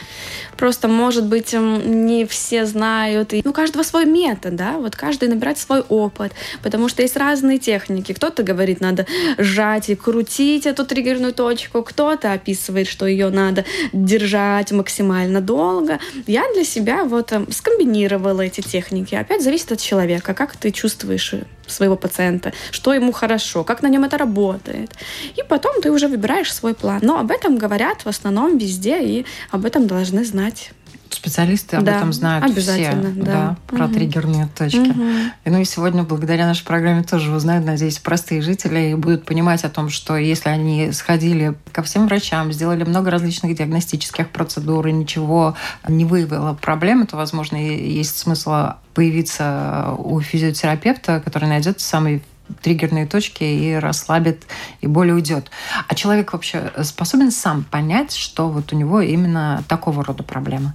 Просто, 0.56 0.88
может 0.88 1.26
быть, 1.26 1.52
не 1.52 2.24
все 2.24 2.64
знают. 2.64 3.34
И, 3.34 3.42
ну, 3.44 3.50
у 3.50 3.52
каждого 3.52 3.82
свой 3.82 4.06
метод, 4.06 4.56
да, 4.56 4.78
вот 4.78 4.96
каждый 4.96 5.28
набирает 5.28 5.58
свой 5.58 5.80
опыт, 5.80 6.32
потому 6.62 6.88
что 6.88 7.02
есть 7.02 7.18
разные 7.18 7.58
техники. 7.58 8.14
Кто-то 8.14 8.42
говорит, 8.44 8.80
надо 8.80 9.04
сжать 9.36 9.90
и 9.90 9.94
крутить 9.94 10.64
эту 10.64 10.86
триггерную 10.86 11.34
точку, 11.34 11.82
кто-то 11.82 12.32
описывает, 12.32 12.88
что 12.88 13.06
ее 13.06 13.28
надо 13.28 13.66
держать 13.92 14.72
максимально 14.72 15.01
долго. 15.40 15.98
Я 16.26 16.44
для 16.54 16.64
себя 16.64 17.04
вот 17.04 17.32
э, 17.32 17.44
скомбинировала 17.50 18.42
эти 18.42 18.60
техники. 18.60 19.14
Опять 19.14 19.42
зависит 19.42 19.72
от 19.72 19.80
человека, 19.80 20.34
как 20.34 20.56
ты 20.56 20.70
чувствуешь 20.70 21.34
э, 21.34 21.44
своего 21.66 21.96
пациента, 21.96 22.52
что 22.70 22.92
ему 22.94 23.12
хорошо, 23.12 23.64
как 23.64 23.82
на 23.82 23.88
нем 23.88 24.04
это 24.04 24.18
работает. 24.18 24.90
И 25.36 25.42
потом 25.48 25.80
ты 25.80 25.90
уже 25.90 26.08
выбираешь 26.08 26.52
свой 26.52 26.74
план. 26.74 27.00
Но 27.02 27.18
об 27.18 27.30
этом 27.30 27.58
говорят 27.58 28.04
в 28.04 28.08
основном 28.08 28.58
везде, 28.58 29.02
и 29.02 29.26
об 29.50 29.64
этом 29.64 29.86
должны 29.86 30.24
знать. 30.24 30.72
Специалисты 31.14 31.76
об 31.76 31.84
Да, 31.84 31.96
этом 31.96 32.12
знают 32.12 32.44
обязательно, 32.44 33.12
все, 33.12 33.22
да. 33.22 33.56
про 33.66 33.84
Мгм. 33.84 33.94
триггерные 33.94 34.48
точки. 34.56 34.78
Мгм. 34.78 35.32
И, 35.44 35.50
ну 35.50 35.60
и 35.60 35.64
сегодня, 35.64 36.02
благодаря 36.02 36.46
нашей 36.46 36.64
программе, 36.64 37.02
тоже 37.02 37.34
узнают, 37.34 37.66
надеюсь, 37.66 37.98
простые 37.98 38.40
жители 38.40 38.90
и 38.90 38.94
будут 38.94 39.24
понимать 39.24 39.64
о 39.64 39.68
том, 39.68 39.88
что 39.90 40.16
если 40.16 40.48
они 40.48 40.90
сходили 40.92 41.54
ко 41.72 41.82
всем 41.82 42.06
врачам, 42.06 42.52
сделали 42.52 42.84
много 42.84 43.10
различных 43.10 43.54
диагностических 43.56 44.30
процедур 44.30 44.86
и 44.86 44.92
ничего 44.92 45.54
не 45.86 46.04
выявило 46.04 46.54
проблемы, 46.54 47.06
то, 47.06 47.16
возможно, 47.16 47.56
есть 47.56 48.18
смысл 48.18 48.52
появиться 48.94 49.94
у 49.98 50.20
физиотерапевта, 50.20 51.20
который 51.20 51.48
найдет 51.48 51.80
самые 51.80 52.22
триггерные 52.60 53.06
точки 53.06 53.44
и 53.44 53.74
расслабит, 53.74 54.44
и 54.80 54.86
боль 54.86 55.10
уйдет. 55.10 55.50
А 55.88 55.94
человек 55.94 56.32
вообще 56.32 56.70
способен 56.82 57.30
сам 57.30 57.64
понять, 57.64 58.14
что 58.14 58.48
вот 58.48 58.72
у 58.72 58.76
него 58.76 59.00
именно 59.00 59.62
такого 59.68 60.04
рода 60.04 60.22
проблема? 60.22 60.74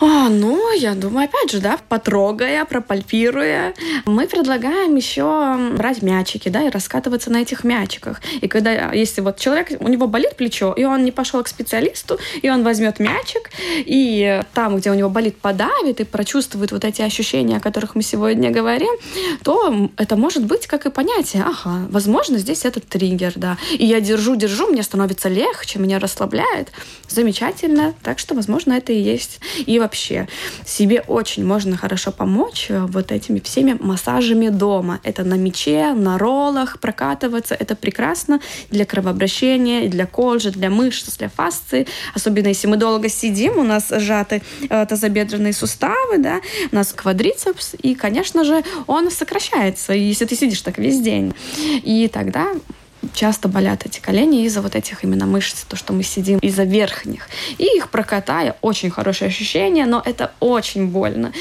А, 0.00 0.28
ну, 0.28 0.72
я 0.76 0.94
думаю, 0.94 1.24
опять 1.24 1.50
же, 1.50 1.60
да, 1.60 1.78
потрогая, 1.88 2.64
пропальпируя, 2.64 3.74
мы 4.04 4.28
предлагаем 4.28 4.94
еще 4.94 5.56
брать 5.76 6.02
мячики, 6.02 6.48
да, 6.48 6.62
и 6.62 6.70
раскатываться 6.70 7.30
на 7.30 7.38
этих 7.38 7.64
мячиках. 7.64 8.20
И 8.40 8.46
когда, 8.46 8.92
если 8.92 9.20
вот 9.22 9.38
человек, 9.38 9.72
у 9.80 9.88
него 9.88 10.06
болит 10.06 10.36
плечо, 10.36 10.72
и 10.72 10.84
он 10.84 11.04
не 11.04 11.10
пошел 11.10 11.42
к 11.42 11.48
специалисту, 11.48 12.18
и 12.42 12.48
он 12.48 12.62
возьмет 12.62 13.00
мячик, 13.00 13.50
и 13.76 14.40
там, 14.54 14.76
где 14.76 14.90
у 14.92 14.94
него 14.94 15.10
болит, 15.10 15.38
подавит 15.38 16.00
и 16.00 16.04
прочувствует 16.04 16.70
вот 16.70 16.84
эти 16.84 17.02
ощущения, 17.02 17.56
о 17.56 17.60
которых 17.60 17.96
мы 17.96 18.02
сегодня 18.02 18.50
говорим, 18.50 18.94
то 19.42 19.90
это 19.96 20.16
может 20.16 20.44
быть 20.44 20.68
как 20.68 20.86
и 20.86 20.90
понятие, 20.90 21.42
ага, 21.44 21.86
возможно, 21.90 22.38
здесь 22.38 22.64
этот 22.64 22.86
триггер, 22.86 23.32
да. 23.34 23.58
И 23.72 23.84
я 23.84 24.00
держу, 24.00 24.36
держу, 24.36 24.68
мне 24.68 24.84
становится 24.84 25.28
легче, 25.28 25.80
меня 25.80 25.98
расслабляет. 25.98 26.68
Замечательно. 27.08 27.94
Так 28.02 28.18
что, 28.18 28.34
возможно, 28.34 28.74
это 28.74 28.92
и 28.92 29.00
есть. 29.00 29.40
И 29.66 29.78
вообще, 29.88 30.28
себе 30.66 31.02
очень 31.06 31.46
можно 31.46 31.76
хорошо 31.76 32.12
помочь 32.12 32.66
э, 32.68 32.86
вот 32.88 33.10
этими 33.10 33.40
всеми 33.40 33.74
массажами 33.80 34.50
дома. 34.50 35.00
Это 35.02 35.24
на 35.24 35.34
мече, 35.34 35.94
на 35.94 36.18
роллах 36.18 36.78
прокатываться. 36.78 37.54
Это 37.54 37.74
прекрасно 37.74 38.40
для 38.70 38.84
кровообращения, 38.84 39.88
для 39.88 40.04
кожи, 40.06 40.50
для 40.50 40.68
мышц, 40.68 41.16
для 41.16 41.30
фасции. 41.30 41.86
Особенно 42.14 42.48
если 42.48 42.68
мы 42.68 42.76
долго 42.76 43.08
сидим, 43.08 43.56
у 43.56 43.62
нас 43.62 43.88
сжаты 43.88 44.42
э, 44.68 44.86
тазобедренные 44.86 45.54
суставы, 45.54 46.18
да, 46.18 46.40
у 46.70 46.76
нас 46.76 46.92
квадрицепс, 46.92 47.74
и, 47.82 47.94
конечно 47.94 48.44
же, 48.44 48.62
он 48.86 49.10
сокращается, 49.10 49.94
если 49.94 50.26
ты 50.26 50.36
сидишь 50.36 50.60
так 50.60 50.78
весь 50.78 51.00
день. 51.00 51.32
И 51.84 52.10
тогда 52.12 52.52
часто 53.14 53.48
болят 53.48 53.86
эти 53.86 54.00
колени 54.00 54.44
из-за 54.44 54.60
вот 54.60 54.74
этих 54.74 55.04
именно 55.04 55.26
мышц, 55.26 55.64
то, 55.64 55.76
что 55.76 55.92
мы 55.92 56.02
сидим, 56.02 56.38
из-за 56.38 56.64
верхних. 56.64 57.28
И 57.58 57.64
их 57.64 57.90
прокатая, 57.90 58.56
очень 58.60 58.90
хорошее 58.90 59.28
ощущение, 59.28 59.86
но 59.86 60.02
это 60.04 60.32
очень 60.40 60.88
больно. 60.88 61.32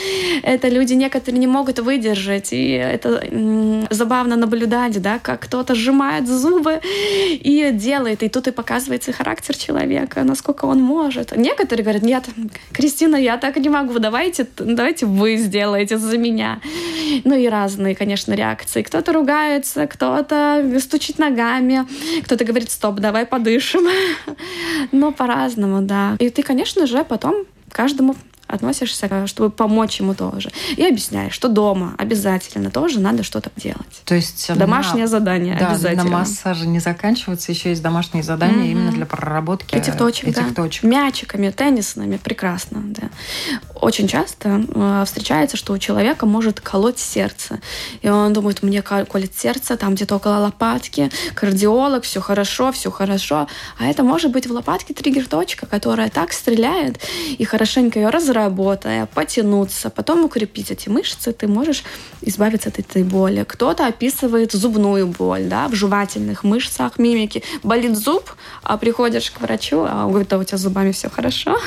Это 0.44 0.70
люди 0.70 0.94
некоторые 0.94 1.40
не 1.40 1.48
могут 1.48 1.80
выдержать, 1.80 2.54
и 2.54 2.72
это 2.72 3.24
м, 3.32 3.88
забавно 3.90 4.36
наблюдать, 4.36 5.02
да, 5.02 5.20
как 5.20 5.42
кто-то 5.42 5.76
сжимает 5.76 6.28
зубы 6.28 6.82
и 6.84 7.72
делает, 7.74 8.24
и 8.24 8.30
тут 8.30 8.48
и 8.48 8.52
показывается 8.52 9.14
характер 9.14 9.56
человека, 9.58 10.24
насколько 10.24 10.66
он 10.66 10.82
может. 10.82 11.36
Некоторые 11.36 11.84
говорят, 11.84 12.04
нет, 12.04 12.26
Кристина, 12.72 13.16
я 13.16 13.38
так 13.38 13.58
не 13.58 13.70
могу, 13.70 14.00
давайте, 14.00 14.48
давайте 14.58 15.06
вы 15.06 15.38
сделаете 15.38 15.98
за 15.98 16.18
меня. 16.18 16.60
Ну 17.24 17.36
и 17.36 17.48
разные, 17.48 17.96
конечно, 17.96 18.34
реакции. 18.34 18.82
Кто-то 18.82 19.14
ругается, 19.14 19.88
кто-то 19.88 20.80
стучит 20.80 21.20
ногами, 21.20 21.47
кто-то 22.24 22.46
говорит, 22.46 22.70
стоп, 22.72 22.96
давай 23.00 23.26
подышим. 23.26 23.88
Но 24.92 25.12
по-разному, 25.12 25.82
да. 25.82 26.16
И 26.20 26.30
ты, 26.30 26.44
конечно 26.44 26.88
же, 26.88 27.04
потом 27.04 27.46
каждому 27.72 28.16
относишься, 28.48 29.28
чтобы 29.28 29.50
помочь 29.50 30.00
ему 30.00 30.14
тоже. 30.14 30.52
И 30.78 30.84
объясняешь, 30.86 31.34
что 31.34 31.50
дома 31.50 31.96
обязательно 31.98 32.72
тоже 32.72 33.00
надо 33.00 33.24
что-то 33.24 33.52
делать. 33.58 34.02
То 34.06 34.16
есть 34.16 34.50
Домашнее 34.56 35.04
на, 35.04 35.08
задание 35.08 35.58
да, 35.60 35.72
обязательно. 35.72 36.04
на 36.06 36.10
массаже 36.10 36.66
не 36.66 36.80
заканчивается, 36.80 37.52
еще 37.52 37.70
есть 37.72 37.82
домашние 37.84 38.24
задания 38.24 38.58
Мгм. 38.60 38.72
именно 38.72 38.92
для 38.92 39.06
проработки 39.06 39.76
Этих 39.76 39.98
точек, 39.98 40.30
этих 40.30 40.54
да. 40.54 40.64
точек. 40.64 40.84
Мячиками, 40.84 41.50
теннисными, 41.50 42.18
прекрасно, 42.18 42.82
да. 42.86 43.10
Очень 43.82 44.08
часто 44.08 44.66
э, 44.68 45.04
встречается, 45.06 45.58
что 45.58 45.74
у 45.74 45.78
человека 45.78 46.26
может 46.26 46.60
колоть 46.60 47.00
сердце. 47.00 47.60
И 48.02 48.10
он 48.10 48.34
думает, 48.34 48.64
мне 48.64 48.82
ко- 48.82 49.06
колет 49.06 49.38
сердце, 49.38 49.78
там 49.78 49.96
где-то 49.96 50.16
около 50.16 50.38
лопатки, 50.38 51.12
кардиолог, 51.36 52.04
все 52.04 52.20
хорошо, 52.20 52.72
все 52.72 52.92
хорошо. 52.92 53.48
А 53.78 53.86
это 53.86 54.04
может 54.04 54.32
быть 54.32 54.48
в 54.48 54.52
лопатке 54.52 54.94
триггер-точка, 54.94 55.66
которая 55.66 56.10
так 56.10 56.34
стреляет, 56.34 57.00
и 57.38 57.44
хорошенько 57.46 58.00
ее 58.00 58.10
разработая, 58.10 59.06
потянуться, 59.06 59.90
потом 59.90 60.26
укрепить 60.26 60.72
эти 60.72 60.90
мышцы, 60.90 61.32
ты 61.32 61.48
можешь 61.48 61.84
избавиться 62.22 62.70
от 62.70 62.80
этой 62.80 63.04
боли. 63.04 63.46
Кто-то 63.48 63.86
описывает 63.86 64.52
зубную 64.54 65.08
боль, 65.08 65.44
да, 65.44 65.68
в 65.68 65.76
жевательных 65.76 66.44
мышцах, 66.44 66.98
мимики. 66.98 67.44
Болит 67.64 67.98
зуб, 67.98 68.32
а 68.64 68.78
приходишь 68.78 69.32
к 69.32 69.42
врачу, 69.42 69.86
а 69.88 70.06
он 70.06 70.10
говорит, 70.10 70.30
да 70.30 70.38
у 70.38 70.44
тебя 70.44 70.58
с 70.58 70.62
зубами 70.62 70.92
все 70.92 71.10
хорошо. 71.10 71.58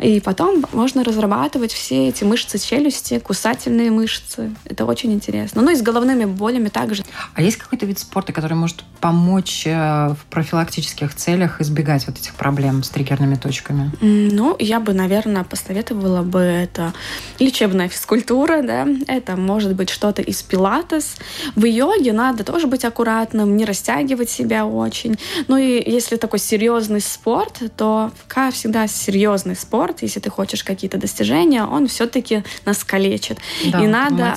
И 0.00 0.20
потом 0.20 0.64
можно 0.72 1.04
разрабатывать 1.10 1.72
все 1.72 2.08
эти 2.08 2.24
мышцы 2.24 2.58
челюсти, 2.58 3.18
кусательные 3.18 3.90
мышцы. 3.90 4.54
Это 4.64 4.84
очень 4.86 5.12
интересно. 5.12 5.62
Ну 5.62 5.70
и 5.70 5.76
с 5.76 5.82
головными 5.82 6.24
болями 6.24 6.68
также. 6.68 7.04
А 7.34 7.42
есть 7.42 7.56
какой-то 7.56 7.86
вид 7.86 7.98
спорта, 7.98 8.32
который 8.32 8.54
может 8.54 8.84
помочь 9.00 9.66
э, 9.66 10.14
в 10.14 10.24
профилактических 10.30 11.14
целях 11.14 11.60
избегать 11.60 12.06
вот 12.06 12.18
этих 12.18 12.34
проблем 12.34 12.82
с 12.82 12.88
триггерными 12.88 13.34
точками? 13.34 13.90
Ну, 14.00 14.56
я 14.58 14.80
бы, 14.80 14.94
наверное, 14.94 15.44
посоветовала 15.44 16.22
бы 16.22 16.40
это 16.40 16.92
лечебная 17.38 17.88
физкультура, 17.88 18.62
да, 18.62 18.86
это 19.06 19.36
может 19.36 19.74
быть 19.74 19.90
что-то 19.90 20.22
из 20.22 20.42
пилатес. 20.42 21.16
В 21.56 21.64
йоге 21.64 22.12
надо 22.12 22.44
тоже 22.44 22.66
быть 22.66 22.84
аккуратным, 22.84 23.56
не 23.56 23.64
растягивать 23.64 24.30
себя 24.30 24.66
очень. 24.66 25.16
Ну 25.48 25.56
и 25.56 25.82
если 25.90 26.16
такой 26.16 26.38
серьезный 26.38 27.00
спорт, 27.00 27.60
то 27.76 28.12
всегда 28.52 28.86
серьезный 28.86 29.56
спорт, 29.56 30.02
если 30.02 30.20
ты 30.20 30.30
хочешь 30.30 30.64
какие-то 30.64 30.98
достижения, 31.00 31.64
он 31.64 31.88
все-таки 31.88 32.44
нас 32.64 32.84
калечит. 32.84 33.38
Да, 33.66 33.82
и 33.82 33.86
надо 33.86 34.36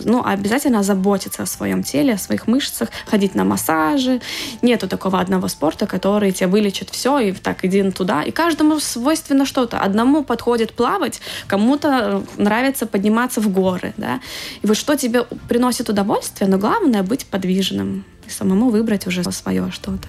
ну, 0.00 0.24
обязательно 0.24 0.82
заботиться 0.82 1.42
о 1.42 1.46
своем 1.46 1.82
теле, 1.82 2.14
о 2.14 2.18
своих 2.18 2.46
мышцах, 2.46 2.88
ходить 3.06 3.34
на 3.34 3.44
массажи. 3.44 4.20
Нету 4.62 4.88
такого 4.88 5.18
одного 5.20 5.48
спорта, 5.48 5.86
который 5.86 6.32
тебя 6.32 6.48
вылечит 6.48 6.90
все, 6.90 7.18
и 7.18 7.32
так 7.32 7.64
иди 7.64 7.82
туда. 7.90 8.22
И 8.22 8.30
каждому 8.30 8.78
свойственно 8.78 9.46
что-то. 9.46 9.80
Одному 9.80 10.22
подходит 10.22 10.72
плавать, 10.72 11.20
кому-то 11.46 12.22
нравится 12.36 12.86
подниматься 12.86 13.40
в 13.40 13.48
горы. 13.48 13.94
Да? 13.96 14.20
И 14.62 14.66
вот 14.66 14.76
что 14.76 14.96
тебе 14.96 15.24
приносит 15.48 15.88
удовольствие, 15.88 16.48
но 16.48 16.58
главное 16.58 17.02
быть 17.02 17.26
подвижным 17.26 18.04
и 18.26 18.30
самому 18.30 18.70
выбрать 18.70 19.06
уже 19.06 19.22
свое 19.32 19.70
что-то. 19.72 20.08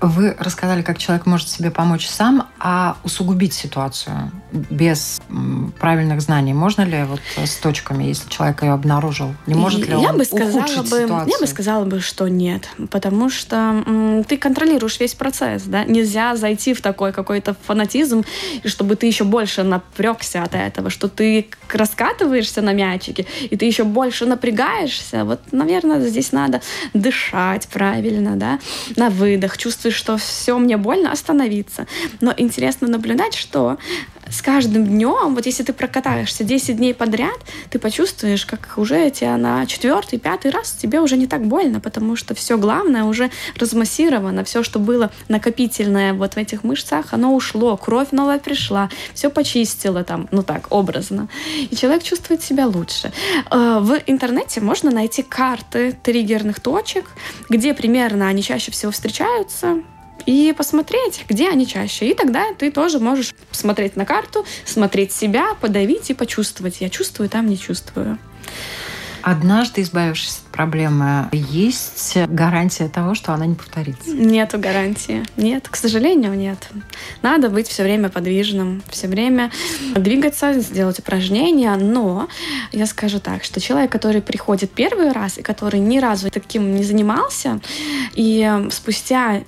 Вы 0.00 0.36
рассказали, 0.38 0.82
как 0.82 0.98
человек 0.98 1.26
может 1.26 1.48
себе 1.48 1.70
помочь 1.70 2.06
сам, 2.06 2.48
а 2.60 2.96
усугубить 3.02 3.52
ситуацию 3.52 4.30
без 4.52 5.20
правильных 5.80 6.20
знаний 6.20 6.54
можно 6.54 6.82
ли 6.82 7.02
вот 7.02 7.20
с 7.36 7.56
точками, 7.56 8.04
если 8.04 8.28
человек 8.28 8.62
ее 8.62 8.72
обнаружил? 8.72 9.34
Не 9.46 9.54
может 9.54 9.80
ли 9.86 9.90
я 9.90 10.10
он 10.10 10.18
бы 10.18 10.24
сказала 10.24 10.62
бы, 10.62 10.68
ситуацию? 10.68 11.28
Я 11.28 11.38
бы 11.38 11.46
сказала 11.46 11.84
бы, 11.84 12.00
что 12.00 12.28
нет, 12.28 12.68
потому 12.90 13.28
что 13.28 13.56
м, 13.56 14.24
ты 14.24 14.36
контролируешь 14.36 15.00
весь 15.00 15.14
процесс, 15.14 15.64
да? 15.64 15.84
Нельзя 15.84 16.36
зайти 16.36 16.74
в 16.74 16.80
такой 16.80 17.12
какой-то 17.12 17.56
фанатизм, 17.66 18.24
чтобы 18.64 18.94
ты 18.94 19.06
еще 19.06 19.24
больше 19.24 19.64
напрягся 19.64 20.44
от 20.44 20.54
этого, 20.54 20.90
что 20.90 21.08
ты 21.08 21.48
раскатываешься 21.72 22.62
на 22.62 22.72
мячике, 22.72 23.26
и 23.50 23.56
ты 23.56 23.64
еще 23.64 23.82
больше 23.82 24.26
напрягаешься. 24.26 25.24
Вот, 25.24 25.40
наверное, 25.50 26.06
здесь 26.06 26.30
надо 26.30 26.60
дышать 26.94 27.66
правильно, 27.68 28.36
да, 28.36 28.60
на 28.96 29.10
выдох, 29.10 29.58
чувствовать 29.58 29.87
чувствуешь, 29.88 29.94
что 29.94 30.16
все 30.16 30.58
мне 30.58 30.76
больно, 30.76 31.12
остановиться. 31.12 31.86
Но 32.20 32.32
интересно 32.36 32.88
наблюдать, 32.88 33.34
что 33.34 33.78
с 34.30 34.42
каждым 34.42 34.86
днем, 34.86 35.34
вот 35.34 35.46
если 35.46 35.62
ты 35.62 35.72
прокатаешься 35.72 36.44
10 36.44 36.76
дней 36.76 36.94
подряд, 36.94 37.38
ты 37.70 37.78
почувствуешь, 37.78 38.46
как 38.46 38.74
уже 38.76 39.10
тебя 39.10 39.36
на 39.36 39.66
четвертый, 39.66 40.18
пятый 40.18 40.50
раз 40.50 40.72
тебе 40.72 41.00
уже 41.00 41.16
не 41.16 41.26
так 41.26 41.46
больно, 41.46 41.80
потому 41.80 42.16
что 42.16 42.34
все 42.34 42.58
главное 42.58 43.04
уже 43.04 43.30
размассировано, 43.56 44.44
все, 44.44 44.62
что 44.62 44.78
было 44.78 45.10
накопительное 45.28 46.12
вот 46.12 46.34
в 46.34 46.36
этих 46.36 46.64
мышцах, 46.64 47.12
оно 47.12 47.34
ушло, 47.34 47.76
кровь 47.76 48.08
новая 48.12 48.38
пришла, 48.38 48.90
все 49.14 49.30
почистило 49.30 50.04
там, 50.04 50.28
ну 50.30 50.42
так, 50.42 50.66
образно. 50.70 51.28
И 51.70 51.76
человек 51.76 52.02
чувствует 52.02 52.42
себя 52.42 52.66
лучше. 52.66 53.12
Э, 53.50 53.78
в 53.80 53.98
интернете 54.06 54.60
можно 54.60 54.90
найти 54.90 55.22
карты 55.22 55.96
триггерных 56.02 56.60
точек, 56.60 57.06
где 57.48 57.74
примерно 57.74 58.28
они 58.28 58.42
чаще 58.42 58.70
всего 58.70 58.92
встречаются, 58.92 59.82
и 60.28 60.52
посмотреть, 60.52 61.24
где 61.26 61.48
они 61.48 61.66
чаще. 61.66 62.10
И 62.10 62.14
тогда 62.14 62.52
ты 62.52 62.70
тоже 62.70 62.98
можешь 62.98 63.34
смотреть 63.50 63.96
на 63.96 64.04
карту, 64.04 64.44
смотреть 64.66 65.10
себя, 65.10 65.54
подавить 65.58 66.10
и 66.10 66.14
почувствовать. 66.14 66.82
Я 66.82 66.90
чувствую, 66.90 67.30
там 67.30 67.46
не 67.46 67.58
чувствую. 67.58 68.18
Однажды 69.22 69.80
избавившись 69.80 70.42
от 70.44 70.52
проблемы, 70.52 71.28
есть 71.32 72.14
гарантия 72.28 72.88
того, 72.88 73.14
что 73.14 73.32
она 73.32 73.46
не 73.46 73.54
повторится? 73.54 74.10
Нету 74.10 74.58
гарантии. 74.58 75.24
Нет, 75.38 75.66
к 75.68 75.76
сожалению, 75.76 76.34
нет. 76.34 76.68
Надо 77.22 77.48
быть 77.48 77.66
все 77.66 77.82
время 77.82 78.10
подвижным, 78.10 78.82
все 78.90 79.08
время 79.08 79.50
двигаться, 79.96 80.60
сделать 80.60 80.98
упражнения. 80.98 81.74
Но 81.76 82.28
я 82.70 82.84
скажу 82.84 83.18
так, 83.18 83.44
что 83.44 83.60
человек, 83.60 83.90
который 83.90 84.20
приходит 84.20 84.70
первый 84.72 85.10
раз 85.10 85.38
и 85.38 85.42
который 85.42 85.80
ни 85.80 85.98
разу 85.98 86.30
таким 86.30 86.74
не 86.74 86.84
занимался, 86.84 87.60
и 88.14 88.66
спустя 88.70 89.42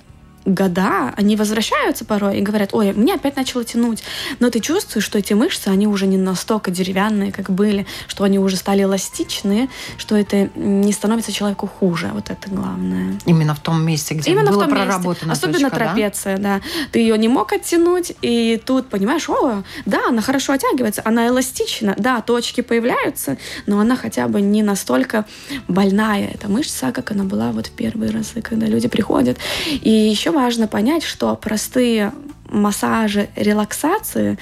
года, 0.45 1.13
они 1.17 1.35
возвращаются 1.35 2.05
порой 2.05 2.39
и 2.39 2.41
говорят, 2.41 2.69
ой, 2.73 2.93
мне 2.93 3.13
опять 3.13 3.35
начало 3.35 3.63
тянуть. 3.63 4.03
Но 4.39 4.49
ты 4.49 4.59
чувствуешь, 4.59 5.05
что 5.05 5.19
эти 5.19 5.33
мышцы, 5.33 5.67
они 5.67 5.87
уже 5.87 6.07
не 6.07 6.17
настолько 6.17 6.71
деревянные, 6.71 7.31
как 7.31 7.49
были, 7.49 7.85
что 8.07 8.23
они 8.23 8.39
уже 8.39 8.55
стали 8.55 8.83
эластичные, 8.83 9.69
что 9.97 10.15
это 10.15 10.49
не 10.55 10.91
становится 10.93 11.31
человеку 11.31 11.67
хуже. 11.67 12.11
Вот 12.13 12.29
это 12.29 12.49
главное. 12.49 13.19
Именно 13.25 13.55
в 13.55 13.59
том 13.59 13.83
месте, 13.85 14.15
где 14.15 14.31
Именно 14.31 14.51
было 14.51 14.63
в 14.63 14.65
том 14.65 14.71
проработано 14.71 15.29
месте. 15.31 15.45
Особенно 15.45 15.69
точка, 15.69 15.85
трапеция, 15.85 16.37
да? 16.37 16.57
да. 16.57 16.61
Ты 16.91 16.99
ее 16.99 17.17
не 17.17 17.27
мог 17.27 17.53
оттянуть, 17.53 18.13
и 18.21 18.61
тут 18.63 18.89
понимаешь, 18.89 19.29
о, 19.29 19.63
да, 19.85 20.07
она 20.07 20.21
хорошо 20.21 20.53
оттягивается, 20.53 21.01
она 21.05 21.27
эластична, 21.27 21.95
да, 21.97 22.21
точки 22.21 22.61
появляются, 22.61 23.37
но 23.65 23.79
она 23.79 23.95
хотя 23.95 24.27
бы 24.27 24.41
не 24.41 24.63
настолько 24.63 25.25
больная, 25.67 26.29
эта 26.33 26.47
мышца, 26.47 26.91
как 26.91 27.11
она 27.11 27.23
была 27.23 27.51
вот 27.51 27.67
в 27.67 27.71
первые 27.71 28.11
разы, 28.11 28.41
когда 28.41 28.65
люди 28.65 28.87
приходят. 28.87 29.37
И 29.69 29.89
еще 29.89 30.30
важно 30.31 30.67
понять, 30.67 31.03
что 31.03 31.35
простые 31.35 32.11
массажи, 32.51 33.29
релаксации, 33.35 34.37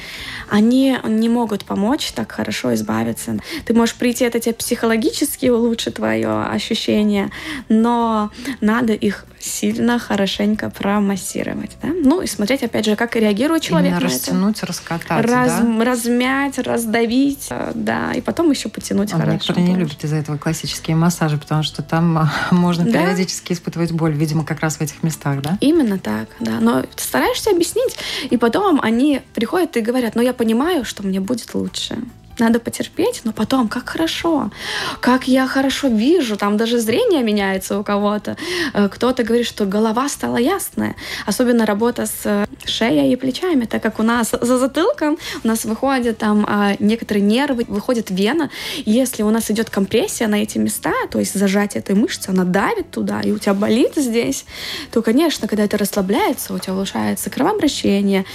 они 0.50 0.98
не 1.06 1.30
могут 1.30 1.65
помочь 1.65 2.12
так 2.12 2.32
хорошо 2.32 2.74
избавиться. 2.74 3.38
Ты 3.65 3.74
можешь 3.74 3.95
прийти, 3.95 4.26
это 4.26 4.39
тебе 4.39 4.54
психологически 4.54 5.48
улучшит 5.48 5.95
твое 5.95 6.43
ощущение, 6.43 7.30
но 7.69 8.32
надо 8.62 8.93
их 8.93 9.26
сильно, 9.39 10.00
хорошенько 10.00 10.69
промассировать. 10.69 11.78
Да? 11.82 11.89
Ну 11.93 12.22
и 12.22 12.28
смотреть, 12.28 12.63
опять 12.63 12.86
же, 12.86 12.95
как 12.95 13.15
реагирует 13.15 13.63
человек 13.63 13.91
Именно 13.91 14.02
на 14.02 14.06
растянуть, 14.06 14.58
это. 14.58 14.67
раскатать, 14.67 15.26
Раз, 15.26 15.62
да? 15.62 15.86
Размять, 15.86 16.58
раздавить, 16.60 17.48
э, 17.50 17.72
да, 17.74 18.12
и 18.13 18.22
потом 18.22 18.52
еще 18.52 18.69
потянуть 18.69 19.12
а 19.13 19.17
хорошо. 19.17 19.32
Некоторые 19.32 19.67
не 19.67 19.76
любят 19.76 20.04
из-за 20.04 20.17
этого 20.17 20.38
классические 20.38 20.95
массажи, 20.95 21.38
потому 21.38 21.63
что 21.63 21.82
там 21.82 22.30
можно 22.52 22.86
да? 22.86 22.91
периодически 22.91 23.54
испытывать 23.54 23.91
боль, 23.91 24.13
видимо, 24.13 24.43
как 24.45 24.60
раз 24.60 24.78
в 24.78 24.82
этих 24.82 25.04
местах, 25.04 25.41
да? 25.41 25.58
Именно 25.62 26.00
так, 26.00 26.30
да. 26.39 26.60
Но 26.60 26.84
стараешься 26.95 27.52
объяснить, 27.52 27.98
и 28.30 28.38
потом 28.38 28.80
они 28.82 29.22
приходят 29.34 29.78
и 29.78 29.82
говорят, 29.82 30.16
ну 30.16 30.22
я 30.22 30.34
понимаю, 30.34 30.86
что 30.86 31.04
мне 31.04 31.20
будет 31.20 31.54
лучше 31.54 31.98
надо 32.39 32.60
потерпеть, 32.60 33.21
но 33.23 33.32
потом, 33.32 33.67
как 33.67 33.89
хорошо, 33.89 34.52
как 34.99 35.28
я 35.28 35.47
хорошо 35.47 35.88
вижу, 35.88 36.38
там 36.38 36.58
даже 36.58 36.80
зрение 36.80 37.23
меняется 37.23 37.80
у 37.80 37.84
кого-то. 37.84 38.38
Э, 38.73 38.89
кто-то 38.89 39.23
говорит, 39.23 39.47
что 39.47 39.65
голова 39.65 40.10
стала 40.10 40.38
ясная. 40.38 40.95
Особенно 41.25 41.65
работа 41.65 42.06
с 42.06 42.21
э, 42.25 42.45
шеей 42.65 43.13
и 43.13 43.15
плечами, 43.15 43.65
так 43.65 43.82
как 43.82 43.99
у 43.99 44.04
нас 44.04 44.32
за 44.41 44.58
затылком 44.58 45.17
у 45.43 45.47
нас 45.47 45.65
выходят 45.65 46.17
там 46.17 46.45
а, 46.47 46.75
некоторые 46.80 47.23
нервы, 47.23 47.65
выходит 47.67 48.10
вена. 48.10 48.49
Если 48.86 49.23
у 49.23 49.30
нас 49.30 49.52
идет 49.52 49.69
компрессия 49.69 50.28
на 50.28 50.36
эти 50.36 50.58
места, 50.58 50.93
то 51.10 51.19
есть 51.19 51.38
зажатие 51.38 51.82
этой 51.82 51.95
мышцы, 51.95 52.30
она 52.30 52.43
давит 52.43 52.91
туда, 52.91 53.21
и 53.21 53.32
у 53.32 53.38
тебя 53.38 53.54
болит 53.54 53.93
здесь, 53.95 54.45
то, 54.91 55.02
конечно, 55.02 55.47
когда 55.47 55.63
это 55.63 55.78
расслабляется, 55.78 56.54
у 56.54 56.60
тебя 56.60 56.73
улучшается 56.73 57.30
кровообращение, 57.30 58.25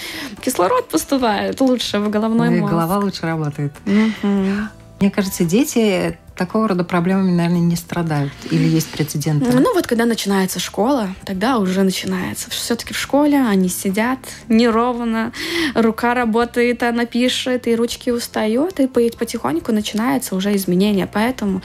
кислород 0.40 0.88
поступает 0.88 1.60
лучше 1.60 1.98
в 1.98 2.10
головной 2.10 2.50
ну 2.50 2.60
мозг. 2.60 2.72
голова 2.72 2.98
лучше 2.98 3.22
работает. 3.22 3.72
Мне 5.00 5.10
кажется, 5.10 5.44
дети 5.44 6.18
такого 6.36 6.68
рода 6.68 6.82
проблемами, 6.82 7.30
наверное, 7.30 7.60
не 7.60 7.76
страдают. 7.76 8.32
Или 8.50 8.64
есть 8.64 8.88
прецеденты? 8.88 9.50
Ну 9.52 9.74
вот, 9.74 9.86
когда 9.86 10.04
начинается 10.04 10.58
школа, 10.58 11.14
тогда 11.24 11.58
уже 11.58 11.82
начинается. 11.82 12.50
Все-таки 12.50 12.94
в 12.94 12.98
школе 12.98 13.40
они 13.40 13.68
сидят 13.68 14.18
неровно, 14.48 15.32
рука 15.74 16.14
работает, 16.14 16.82
она 16.82 17.06
пишет, 17.06 17.66
и 17.66 17.76
ручки 17.76 18.10
устают, 18.10 18.80
и 18.80 18.86
потихоньку 18.86 19.72
начинается 19.72 20.34
уже 20.34 20.56
изменение. 20.56 21.06
Поэтому, 21.06 21.62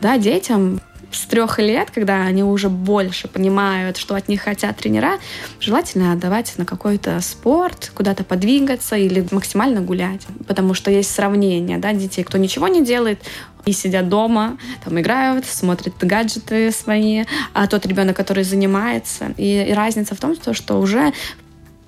да, 0.00 0.18
детям 0.18 0.80
с 1.12 1.26
трех 1.26 1.58
лет, 1.58 1.90
когда 1.90 2.22
они 2.22 2.42
уже 2.42 2.68
больше 2.68 3.28
понимают, 3.28 3.96
что 3.96 4.14
от 4.14 4.28
них 4.28 4.42
хотят 4.42 4.76
тренера, 4.78 5.18
желательно 5.60 6.12
отдавать 6.12 6.54
на 6.56 6.64
какой-то 6.64 7.20
спорт, 7.20 7.92
куда-то 7.94 8.24
подвигаться 8.24 8.96
или 8.96 9.26
максимально 9.30 9.80
гулять. 9.80 10.26
Потому 10.46 10.74
что 10.74 10.90
есть 10.90 11.14
сравнение 11.14 11.78
да, 11.78 11.92
детей, 11.92 12.24
кто 12.24 12.38
ничего 12.38 12.68
не 12.68 12.84
делает, 12.84 13.22
и 13.64 13.72
сидят 13.72 14.08
дома, 14.08 14.58
там 14.84 15.00
играют, 15.00 15.46
смотрят 15.46 15.94
гаджеты 16.00 16.72
свои, 16.72 17.24
а 17.52 17.68
тот 17.68 17.86
ребенок, 17.86 18.16
который 18.16 18.42
занимается. 18.42 19.32
И, 19.36 19.66
и 19.68 19.72
разница 19.72 20.14
в 20.14 20.18
том, 20.18 20.34
что 20.34 20.80
уже 20.80 21.12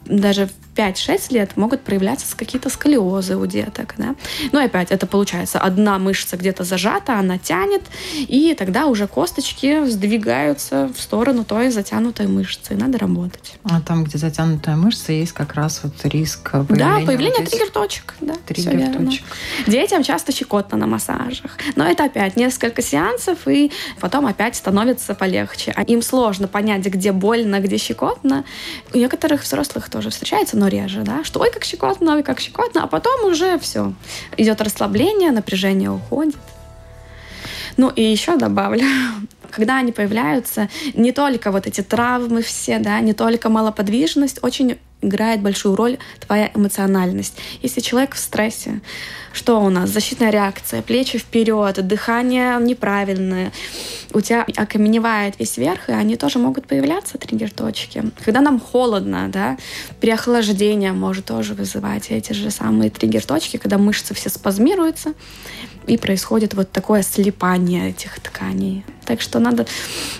даже 0.06 0.48
5-6 0.74 1.32
лет 1.32 1.56
могут 1.56 1.82
проявляться 1.82 2.36
какие-то 2.36 2.68
сколиозы 2.70 3.36
у 3.36 3.46
деток. 3.46 3.94
Да? 3.96 4.14
Ну 4.52 4.60
и 4.60 4.64
опять, 4.64 4.90
это 4.90 5.06
получается, 5.06 5.58
одна 5.58 5.98
мышца 5.98 6.36
где-то 6.36 6.64
зажата, 6.64 7.18
она 7.18 7.38
тянет, 7.38 7.82
и 8.14 8.54
тогда 8.58 8.86
уже 8.86 9.06
косточки 9.06 9.86
сдвигаются 9.86 10.90
в 10.94 11.00
сторону 11.00 11.44
той 11.44 11.70
затянутой 11.70 12.26
мышцы. 12.26 12.74
Надо 12.74 12.98
работать. 12.98 13.56
А 13.64 13.80
там, 13.80 14.04
где 14.04 14.18
затянутая 14.18 14.76
мышца, 14.76 15.12
есть 15.12 15.32
как 15.32 15.54
раз 15.54 15.80
вот 15.82 15.94
риск 16.04 16.50
появления... 16.50 17.00
Да, 17.00 17.06
появление 17.06 17.40
вот 17.40 17.50
триггер-точек. 17.50 18.14
Да, 18.20 18.34
триггер-точек. 18.46 19.24
Детям 19.66 20.02
часто 20.02 20.32
щекотно 20.32 20.76
на 20.76 20.86
массажах. 20.86 21.52
Но 21.76 21.84
это 21.84 22.04
опять 22.04 22.36
несколько 22.36 22.82
сеансов, 22.82 23.46
и 23.46 23.70
потом 24.00 24.26
опять 24.26 24.56
становится 24.56 25.14
полегче. 25.14 25.72
А 25.76 25.82
им 25.82 26.02
сложно 26.02 26.48
понять, 26.48 26.84
где 26.84 27.12
больно, 27.12 27.60
где 27.60 27.78
щекотно. 27.78 28.44
У 28.92 28.98
некоторых 28.98 29.42
взрослых 29.42 29.88
тоже 29.88 30.10
встречается, 30.10 30.56
но 30.56 30.63
реже, 30.68 31.02
да, 31.02 31.24
что 31.24 31.40
ой, 31.40 31.50
как 31.50 31.64
щекотно, 31.64 32.14
ой, 32.14 32.22
как 32.22 32.40
щекотно, 32.40 32.84
а 32.84 32.86
потом 32.86 33.24
уже 33.24 33.58
все. 33.58 33.92
Идет 34.36 34.60
расслабление, 34.60 35.30
напряжение 35.30 35.90
уходит. 35.90 36.36
Ну 37.76 37.90
и 37.90 38.02
еще 38.02 38.36
добавлю, 38.36 38.84
когда 39.50 39.78
они 39.78 39.92
появляются, 39.92 40.68
не 40.94 41.12
только 41.12 41.50
вот 41.50 41.66
эти 41.66 41.80
травмы 41.80 42.42
все, 42.42 42.78
да, 42.78 43.00
не 43.00 43.12
только 43.12 43.48
малоподвижность, 43.48 44.38
очень 44.42 44.78
играет 45.06 45.40
большую 45.40 45.76
роль 45.76 45.98
твоя 46.20 46.50
эмоциональность. 46.54 47.36
Если 47.62 47.80
человек 47.80 48.14
в 48.14 48.18
стрессе, 48.18 48.80
что 49.32 49.60
у 49.60 49.68
нас? 49.68 49.90
Защитная 49.90 50.30
реакция, 50.30 50.82
плечи 50.82 51.18
вперед, 51.18 51.86
дыхание 51.86 52.58
неправильное, 52.60 53.52
у 54.12 54.20
тебя 54.20 54.46
окаменевает 54.56 55.38
весь 55.38 55.56
верх, 55.56 55.88
и 55.88 55.92
они 55.92 56.16
тоже 56.16 56.38
могут 56.38 56.66
появляться, 56.66 57.18
триггер-точки. 57.18 58.12
Когда 58.24 58.40
нам 58.40 58.60
холодно, 58.60 59.28
да, 59.28 59.58
переохлаждение 60.00 60.92
может 60.92 61.26
тоже 61.26 61.54
вызывать 61.54 62.10
эти 62.10 62.32
же 62.32 62.50
самые 62.50 62.90
триггер-точки, 62.90 63.56
когда 63.56 63.78
мышцы 63.78 64.14
все 64.14 64.30
спазмируются, 64.30 65.14
и 65.86 65.98
происходит 65.98 66.54
вот 66.54 66.70
такое 66.70 67.02
слипание 67.02 67.90
этих 67.90 68.20
тканей. 68.20 68.84
Так 69.06 69.20
что 69.20 69.38
надо 69.38 69.66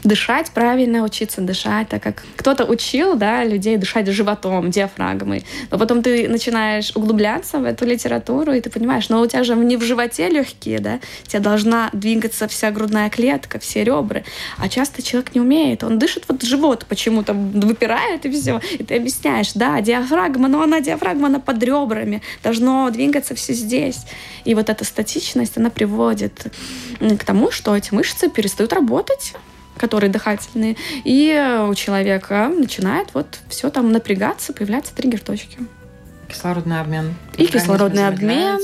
дышать 0.03 0.51
правильно, 0.51 1.03
учиться 1.03 1.41
дышать, 1.41 1.89
так 1.89 2.03
как 2.03 2.23
кто-то 2.37 2.65
учил 2.65 3.17
да, 3.17 3.45
людей 3.45 3.77
дышать 3.77 4.07
животом, 4.09 4.71
диафрагмой. 4.71 5.45
Но 5.71 5.79
потом 5.79 6.03
ты 6.03 6.29
начинаешь 6.29 6.93
углубляться 6.95 7.59
в 7.59 7.65
эту 7.65 7.87
литературу, 7.87 8.53
и 8.53 8.61
ты 8.61 8.71
понимаешь, 8.71 9.09
но 9.09 9.21
у 9.21 9.27
тебя 9.27 9.45
же 9.45 9.55
не 9.55 9.77
в 9.77 9.83
животе 9.83 10.29
легкие, 10.29 10.79
да? 10.79 11.01
У 11.25 11.29
тебя 11.29 11.41
должна 11.41 11.91
двигаться 11.93 12.47
вся 12.49 12.71
грудная 12.71 13.09
клетка, 13.11 13.59
все 13.59 13.85
ребра. 13.85 14.23
А 14.59 14.69
часто 14.69 15.03
человек 15.03 15.35
не 15.35 15.41
умеет. 15.41 15.83
Он 15.83 15.99
дышит 15.99 16.25
вот 16.29 16.43
живот 16.43 16.87
почему-то 16.89 17.33
выпирает 17.33 18.27
и 18.27 18.31
все. 18.31 18.61
И 18.73 18.85
ты 18.85 18.97
объясняешь, 18.97 19.53
да, 19.55 19.81
диафрагма, 19.81 20.49
но 20.49 20.63
она 20.63 20.81
диафрагма, 20.81 21.29
она 21.29 21.41
под 21.41 21.63
ребрами. 21.63 22.23
Должно 22.43 22.91
двигаться 22.91 23.35
все 23.35 23.55
здесь. 23.55 24.01
И 24.45 24.55
вот 24.55 24.69
эта 24.69 24.85
статичность, 24.85 25.57
она 25.57 25.71
приводит 25.71 26.47
к 27.01 27.25
тому, 27.25 27.51
что 27.51 27.75
эти 27.75 27.95
мышцы 27.95 28.29
перестают 28.29 28.74
работать 28.75 29.35
которые 29.77 30.09
дыхательные, 30.11 30.77
и 31.03 31.59
у 31.69 31.75
человека 31.75 32.49
начинает 32.49 33.09
вот 33.13 33.41
все 33.49 33.71
там 33.71 33.91
напрягаться, 33.91 34.53
появляться 34.53 34.95
триггер-точки. 34.95 35.59
Кислородный 36.29 36.81
обмен. 36.81 37.15
И 37.37 37.47
кислородный 37.47 38.07
обмен. 38.07 38.61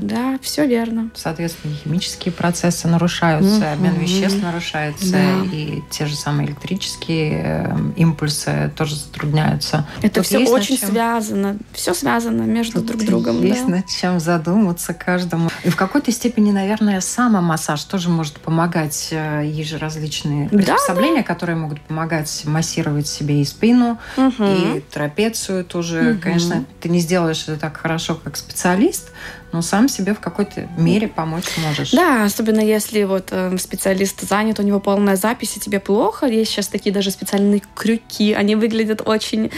Да, 0.00 0.38
все 0.42 0.66
верно. 0.66 1.10
Соответственно, 1.14 1.74
химические 1.74 2.32
процессы 2.32 2.88
нарушаются, 2.88 3.60
mm-hmm. 3.60 3.72
обмен 3.72 3.94
веществ 3.94 4.42
нарушается, 4.42 5.12
да. 5.12 5.44
и 5.52 5.82
те 5.90 6.06
же 6.06 6.16
самые 6.16 6.48
электрические 6.48 7.42
э, 7.44 7.76
импульсы 7.96 8.72
тоже 8.76 8.96
затрудняются. 8.96 9.86
Это 10.02 10.16
Тут 10.16 10.26
все 10.26 10.38
очень 10.46 10.78
чем... 10.78 10.90
связано. 10.90 11.56
Все 11.72 11.94
связано 11.94 12.42
между 12.42 12.80
Тут 12.80 12.86
друг 12.86 13.04
другом. 13.04 13.42
Есть 13.42 13.66
да. 13.66 13.76
над 13.76 13.88
чем 13.88 14.20
задуматься 14.20 14.94
каждому. 14.94 15.50
И 15.64 15.70
в 15.70 15.76
какой-то 15.76 16.10
степени, 16.12 16.50
наверное, 16.50 17.00
самомассаж 17.00 17.82
тоже 17.84 18.08
может 18.08 18.40
помогать. 18.40 19.08
Э, 19.10 19.42
есть 19.44 19.70
же 19.70 19.78
различные 19.78 20.48
приспособления, 20.48 21.22
да, 21.22 21.22
которые 21.22 21.56
могут 21.56 21.80
помогать 21.80 22.42
массировать 22.46 23.06
себе 23.06 23.42
и 23.42 23.44
спину, 23.44 23.98
mm-hmm. 24.16 24.78
и 24.78 24.80
трапецию 24.80 25.64
тоже. 25.64 26.00
Mm-hmm. 26.00 26.18
Конечно, 26.18 26.64
ты 26.80 26.88
не 26.88 27.00
сделаешь 27.04 27.44
это 27.44 27.56
так 27.58 27.76
хорошо, 27.76 28.16
как 28.16 28.36
специалист, 28.36 29.10
но 29.54 29.62
сам 29.62 29.88
себе 29.88 30.14
в 30.14 30.20
какой-то 30.20 30.68
мере 30.76 31.06
помочь 31.06 31.44
можешь. 31.64 31.92
Да, 31.92 32.24
особенно 32.24 32.58
если 32.58 33.04
вот 33.04 33.28
э, 33.30 33.56
специалист 33.56 34.20
занят, 34.22 34.58
у 34.58 34.64
него 34.64 34.80
полная 34.80 35.14
запись, 35.14 35.56
и 35.56 35.60
тебе 35.60 35.78
плохо. 35.78 36.26
Есть 36.26 36.50
сейчас 36.50 36.66
такие 36.66 36.92
даже 36.92 37.12
специальные 37.12 37.62
крюки. 37.76 38.32
Они 38.32 38.56
выглядят 38.56 39.00
очень 39.06 39.52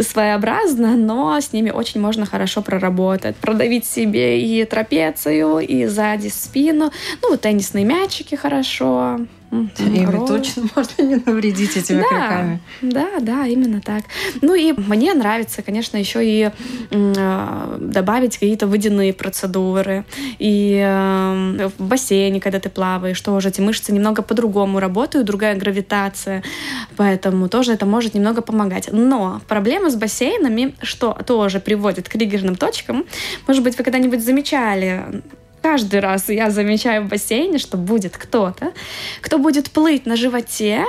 своеобразно, 0.00 0.96
но 0.96 1.40
с 1.40 1.52
ними 1.52 1.70
очень 1.70 2.00
можно 2.00 2.26
хорошо 2.26 2.60
проработать. 2.60 3.36
Продавить 3.36 3.84
себе 3.84 4.42
и 4.42 4.64
трапецию, 4.64 5.60
и 5.60 5.86
сзади 5.86 6.26
спину. 6.26 6.90
Ну, 7.22 7.30
вот 7.30 7.40
теннисные 7.42 7.84
мячики 7.84 8.34
хорошо. 8.34 9.20
Ими 9.50 10.26
точно 10.26 10.64
можно 10.76 11.02
не 11.02 11.16
навредить 11.16 11.76
этими 11.76 12.02
да, 12.02 12.08
крюками. 12.08 12.60
Да, 12.82 13.08
да, 13.20 13.46
именно 13.46 13.80
так. 13.80 14.04
Ну 14.42 14.54
и 14.54 14.72
мне 14.72 15.12
нравится, 15.12 15.62
конечно, 15.62 15.96
еще 15.96 16.24
и 16.24 16.50
э, 16.90 17.76
добавить 17.80 18.34
какие-то 18.34 18.68
водяные 18.68 19.12
процедуры. 19.20 20.04
И 20.38 20.82
э, 20.82 21.68
в 21.78 21.82
бассейне, 21.82 22.40
когда 22.40 22.58
ты 22.58 22.70
плаваешь, 22.70 23.20
тоже 23.20 23.50
эти 23.50 23.60
мышцы 23.60 23.92
немного 23.92 24.22
по-другому 24.22 24.80
работают, 24.80 25.26
другая 25.26 25.54
гравитация, 25.54 26.42
поэтому 26.96 27.48
тоже 27.48 27.72
это 27.72 27.84
может 27.86 28.14
немного 28.14 28.40
помогать. 28.40 28.88
Но 28.92 29.40
проблема 29.46 29.90
с 29.90 29.96
бассейнами, 29.96 30.74
что 30.82 31.12
тоже 31.26 31.60
приводит 31.60 32.08
к 32.08 32.12
триггерным 32.12 32.56
точкам, 32.56 33.04
может 33.46 33.62
быть, 33.62 33.76
вы 33.78 33.84
когда-нибудь 33.84 34.24
замечали 34.24 35.22
Каждый 35.62 36.00
раз 36.00 36.30
я 36.30 36.50
замечаю 36.50 37.04
в 37.04 37.08
бассейне, 37.08 37.58
что 37.58 37.76
будет 37.76 38.16
кто-то, 38.16 38.72
кто 39.20 39.38
будет 39.38 39.70
плыть 39.70 40.06
на 40.06 40.16
животе 40.16 40.84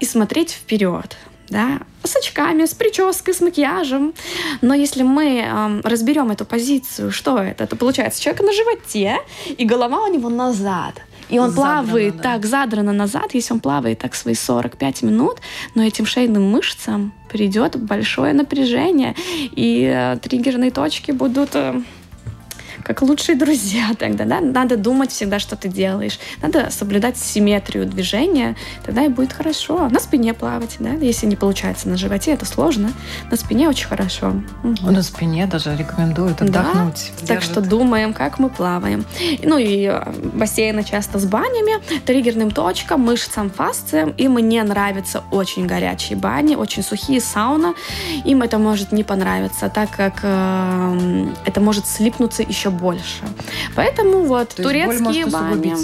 и 0.00 0.04
смотреть 0.04 0.50
вперед. 0.50 1.16
Да, 1.48 1.80
с 2.02 2.16
очками, 2.16 2.64
с 2.64 2.74
прической, 2.74 3.34
с 3.34 3.40
макияжем. 3.40 4.14
Но 4.62 4.74
если 4.74 5.02
мы 5.02 5.40
эм, 5.40 5.80
разберем 5.84 6.30
эту 6.30 6.44
позицию, 6.44 7.12
что 7.12 7.38
это? 7.38 7.64
Это 7.64 7.76
получается 7.76 8.20
человек 8.20 8.42
на 8.42 8.52
животе, 8.52 9.18
и 9.56 9.64
голова 9.64 10.04
у 10.04 10.12
него 10.12 10.28
назад. 10.28 11.02
И 11.28 11.38
он 11.38 11.50
задрано, 11.50 11.82
плавает 11.82 12.16
да. 12.16 12.22
так, 12.22 12.46
задрано 12.46 12.92
назад, 12.92 13.34
если 13.34 13.54
он 13.54 13.60
плавает 13.60 13.98
так 13.98 14.14
свои 14.14 14.34
45 14.34 15.02
минут, 15.02 15.38
но 15.74 15.82
этим 15.82 16.06
шейным 16.06 16.44
мышцам 16.50 17.12
придет 17.28 17.76
большое 17.76 18.32
напряжение, 18.32 19.14
и 19.56 19.92
э, 19.92 20.18
триггерные 20.18 20.70
точки 20.70 21.10
будут 21.10 21.50
э, 21.54 21.80
как 22.86 23.02
лучшие 23.02 23.36
друзья 23.36 23.90
тогда, 23.98 24.24
да? 24.24 24.40
Надо 24.40 24.76
думать 24.76 25.10
всегда, 25.10 25.40
что 25.40 25.56
ты 25.56 25.68
делаешь. 25.68 26.20
Надо 26.40 26.70
соблюдать 26.70 27.16
симметрию 27.16 27.84
движения, 27.84 28.54
тогда 28.84 29.04
и 29.04 29.08
будет 29.08 29.32
хорошо. 29.32 29.88
На 29.88 29.98
спине 29.98 30.34
плавать, 30.34 30.76
да? 30.78 30.90
Если 30.90 31.26
не 31.26 31.34
получается 31.34 31.88
на 31.88 31.96
животе, 31.96 32.32
это 32.32 32.46
сложно. 32.46 32.92
На 33.28 33.36
спине 33.36 33.68
очень 33.68 33.88
хорошо. 33.88 34.34
Угу. 34.62 34.90
На 34.90 35.02
спине 35.02 35.46
даже 35.46 35.74
рекомендуют 35.76 36.40
отдохнуть. 36.40 37.10
Да? 37.22 37.26
Так 37.26 37.42
что 37.42 37.60
думаем, 37.60 38.12
как 38.12 38.38
мы 38.38 38.50
плаваем. 38.50 39.04
Ну 39.42 39.58
и 39.58 39.86
э, 39.86 40.12
бассейны 40.34 40.84
часто 40.84 41.18
с 41.18 41.26
банями, 41.26 41.82
триггерным 42.04 42.52
точкам, 42.52 43.00
мышцам, 43.00 43.50
фасциям. 43.50 44.10
И 44.10 44.28
мне 44.28 44.62
нравятся 44.62 45.24
очень 45.32 45.66
горячие 45.66 46.16
бани, 46.16 46.54
очень 46.54 46.84
сухие 46.84 47.20
сауна. 47.20 47.74
Им 48.24 48.42
это 48.42 48.58
может 48.58 48.92
не 48.92 49.02
понравиться, 49.02 49.68
так 49.68 49.90
как 49.90 50.20
э, 50.22 51.26
это 51.44 51.60
может 51.60 51.86
слипнуться 51.88 52.44
еще 52.44 52.70
больше. 52.76 53.22
Поэтому 53.74 54.22
вот 54.22 54.50
То 54.50 54.62
турецкие 54.62 55.26
бани. 55.26 55.74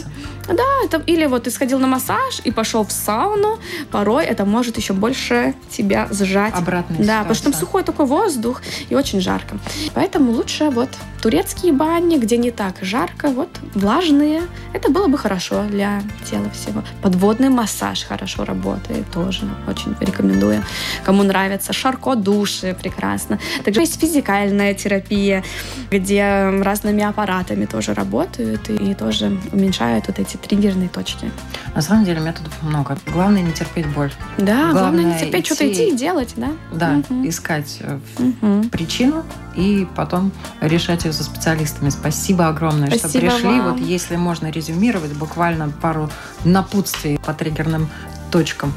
Да, 0.48 0.64
это 0.85 1.02
или 1.07 1.26
вот 1.26 1.44
ты 1.44 1.50
сходил 1.50 1.78
на 1.78 1.87
массаж 1.87 2.40
и 2.44 2.50
пошел 2.50 2.85
в 2.85 2.92
сауну, 2.92 3.59
порой 3.90 4.24
это 4.24 4.44
может 4.44 4.76
еще 4.76 4.92
больше 4.92 5.55
тебя 5.70 6.09
сжать. 6.11 6.55
Обратно. 6.55 6.96
Да, 6.98 7.18
потому 7.18 7.35
что 7.35 7.44
там 7.50 7.55
сухой 7.55 7.83
такой 7.83 8.07
воздух 8.07 8.62
и 8.88 8.94
очень 8.94 9.20
жарко. 9.20 9.57
Поэтому 9.94 10.33
лучше 10.33 10.70
вот 10.70 10.88
турецкие 11.22 11.72
бани, 11.72 12.18
где 12.18 12.37
не 12.37 12.50
так 12.50 12.76
жарко, 12.83 13.28
вот 13.28 13.48
влажные. 13.74 14.42
Это 14.72 14.90
было 14.90 15.07
бы 15.07 15.16
хорошо 15.16 15.64
для 15.64 16.02
тела 16.28 16.50
всего. 16.50 16.83
Подводный 17.02 17.48
массаж 17.48 18.05
хорошо 18.05 18.44
работает 18.44 19.09
тоже. 19.12 19.48
Очень 19.68 19.94
рекомендую. 20.00 20.62
Кому 21.05 21.22
нравится. 21.22 21.72
Шарко 21.72 22.16
души 22.16 22.76
прекрасно. 22.81 23.38
Также 23.64 23.81
есть 23.81 24.00
физикальная 24.00 24.74
терапия, 24.74 25.44
где 25.90 26.50
разными 26.62 27.05
аппаратами 27.05 27.66
тоже 27.66 27.94
работают 27.94 28.68
и 28.68 28.94
тоже 28.94 29.38
уменьшают 29.52 30.09
вот 30.09 30.18
эти 30.18 30.32
триггерные 30.38 30.88
точки. 30.88 31.31
На 31.75 31.83
самом 31.83 32.05
деле 32.05 32.21
методов 32.21 32.53
много. 32.62 32.99
Главное 33.07 33.42
не 33.42 33.53
терпеть 33.53 33.87
боль. 33.87 34.12
Да, 34.38 34.73
главное, 34.73 34.73
главное 34.73 35.05
не 35.05 35.18
терпеть, 35.18 35.47
идти, 35.47 35.55
что-то 35.55 35.73
идти 35.73 35.88
и 35.88 35.97
делать, 35.97 36.35
да? 36.37 36.49
Да, 36.73 37.03
угу. 37.09 37.29
искать 37.29 37.81
угу. 38.18 38.68
причину 38.71 39.25
и 39.55 39.87
потом 39.97 40.33
решать 40.61 41.05
ее 41.05 41.12
со 41.12 41.25
специалистами. 41.25 41.90
Спасибо 41.90 42.49
огромное, 42.49 42.88
Спасибо 42.88 43.09
что 43.09 43.38
пришли. 43.38 43.61
Вам. 43.61 43.73
Вот 43.73 43.81
если 43.81 44.16
можно 44.16 44.51
резюмировать, 44.51 45.12
буквально 45.12 45.71
пару 45.71 46.11
напутствий 46.45 47.18
по 47.18 47.33
триггерным 47.35 47.88
точкам 48.33 48.73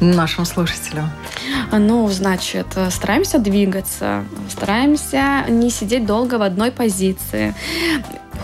нашим 0.00 0.46
слушателям? 0.46 1.10
Ну, 1.72 2.08
значит, 2.08 2.66
стараемся 2.90 3.38
двигаться, 3.38 4.24
стараемся 4.48 5.44
не 5.48 5.68
сидеть 5.68 6.06
долго 6.06 6.36
в 6.36 6.42
одной 6.42 6.70
позиции 6.70 7.54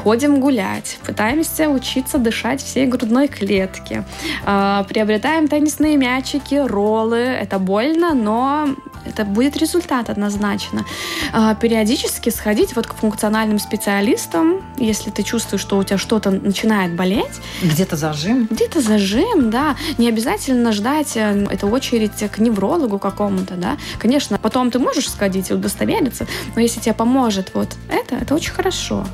ходим 0.03 0.41
гулять, 0.41 0.99
пытаемся 1.05 1.69
учиться 1.69 2.19
дышать 2.19 2.63
всей 2.63 2.87
грудной 2.87 3.29
клетки, 3.29 4.05
а, 4.45 4.85
приобретаем 4.85 5.49
теннисные 5.49 5.97
мячики, 5.97 6.55
роллы. 6.55 7.19
Это 7.19 7.59
больно, 7.59 8.15
но 8.15 8.69
это 9.05 9.25
будет 9.25 9.57
результат 9.57 10.11
однозначно. 10.11 10.85
А, 11.33 11.55
периодически 11.55 12.31
сходить 12.31 12.77
вот 12.77 12.87
к 12.87 12.95
функциональным 12.95 13.59
специалистам, 13.59 14.63
если 14.79 15.11
ты 15.11 15.23
чувствуешь, 15.23 15.63
что 15.63 15.79
у 15.79 15.85
тебя 15.85 15.99
что-то 15.99 16.31
начинает 16.31 16.95
болеть. 16.95 17.41
Где-то 17.63 17.97
зажим. 17.97 18.47
Где-то 18.51 18.81
зажим, 18.81 19.51
да. 19.51 19.77
Не 19.99 20.09
обязательно 20.09 20.73
ждать 20.73 21.17
э, 21.17 21.47
эту 21.51 21.69
очередь 21.69 22.31
к 22.31 22.39
неврологу 22.39 22.99
какому-то, 22.99 23.55
да. 23.55 23.77
Конечно, 23.99 24.39
потом 24.39 24.71
ты 24.71 24.79
можешь 24.79 25.09
сходить 25.09 25.51
и 25.51 25.55
удостовериться, 25.55 26.27
но 26.55 26.61
если 26.61 26.81
тебе 26.81 26.95
поможет 26.95 27.53
вот 27.55 27.69
это, 27.89 28.17
это 28.17 28.35
очень 28.35 28.53
хорошо. 28.53 29.07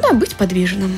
Да, 0.00 0.12
быть 0.12 0.36
подвижным 0.36 0.92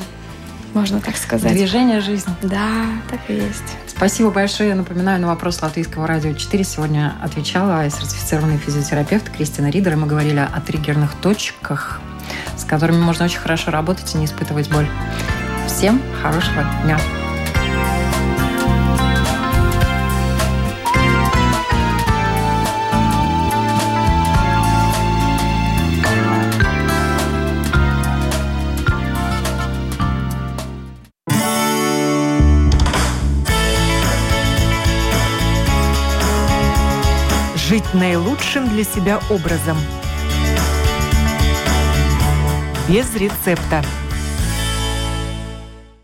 можно 0.73 1.01
так 1.01 1.17
сказать. 1.17 1.53
Движение 1.53 2.01
жизни. 2.01 2.33
Да, 2.41 2.85
так 3.09 3.19
и 3.27 3.33
есть. 3.33 3.77
Спасибо 3.87 4.31
большое. 4.31 4.69
Я 4.69 4.75
напоминаю, 4.75 5.19
на 5.19 5.27
вопрос 5.27 5.61
Латвийского 5.61 6.07
радио 6.07 6.33
4 6.33 6.63
сегодня 6.63 7.15
отвечала 7.21 7.89
сертифицированный 7.89 8.57
физиотерапевт 8.57 9.29
Кристина 9.29 9.69
Ридер, 9.69 9.93
и 9.93 9.95
мы 9.95 10.07
говорили 10.07 10.39
о 10.39 10.61
триггерных 10.61 11.13
точках, 11.15 11.99
с 12.57 12.63
которыми 12.63 13.01
можно 13.01 13.25
очень 13.25 13.39
хорошо 13.39 13.71
работать 13.71 14.13
и 14.15 14.17
не 14.17 14.25
испытывать 14.25 14.69
боль. 14.69 14.87
Всем 15.67 16.01
хорошего 16.21 16.65
дня! 16.83 17.20
Наилучшим 37.93 38.67
для 38.69 38.83
себя 38.83 39.19
образом. 39.29 39.77
Без 42.87 43.13
рецепта. 43.15 43.83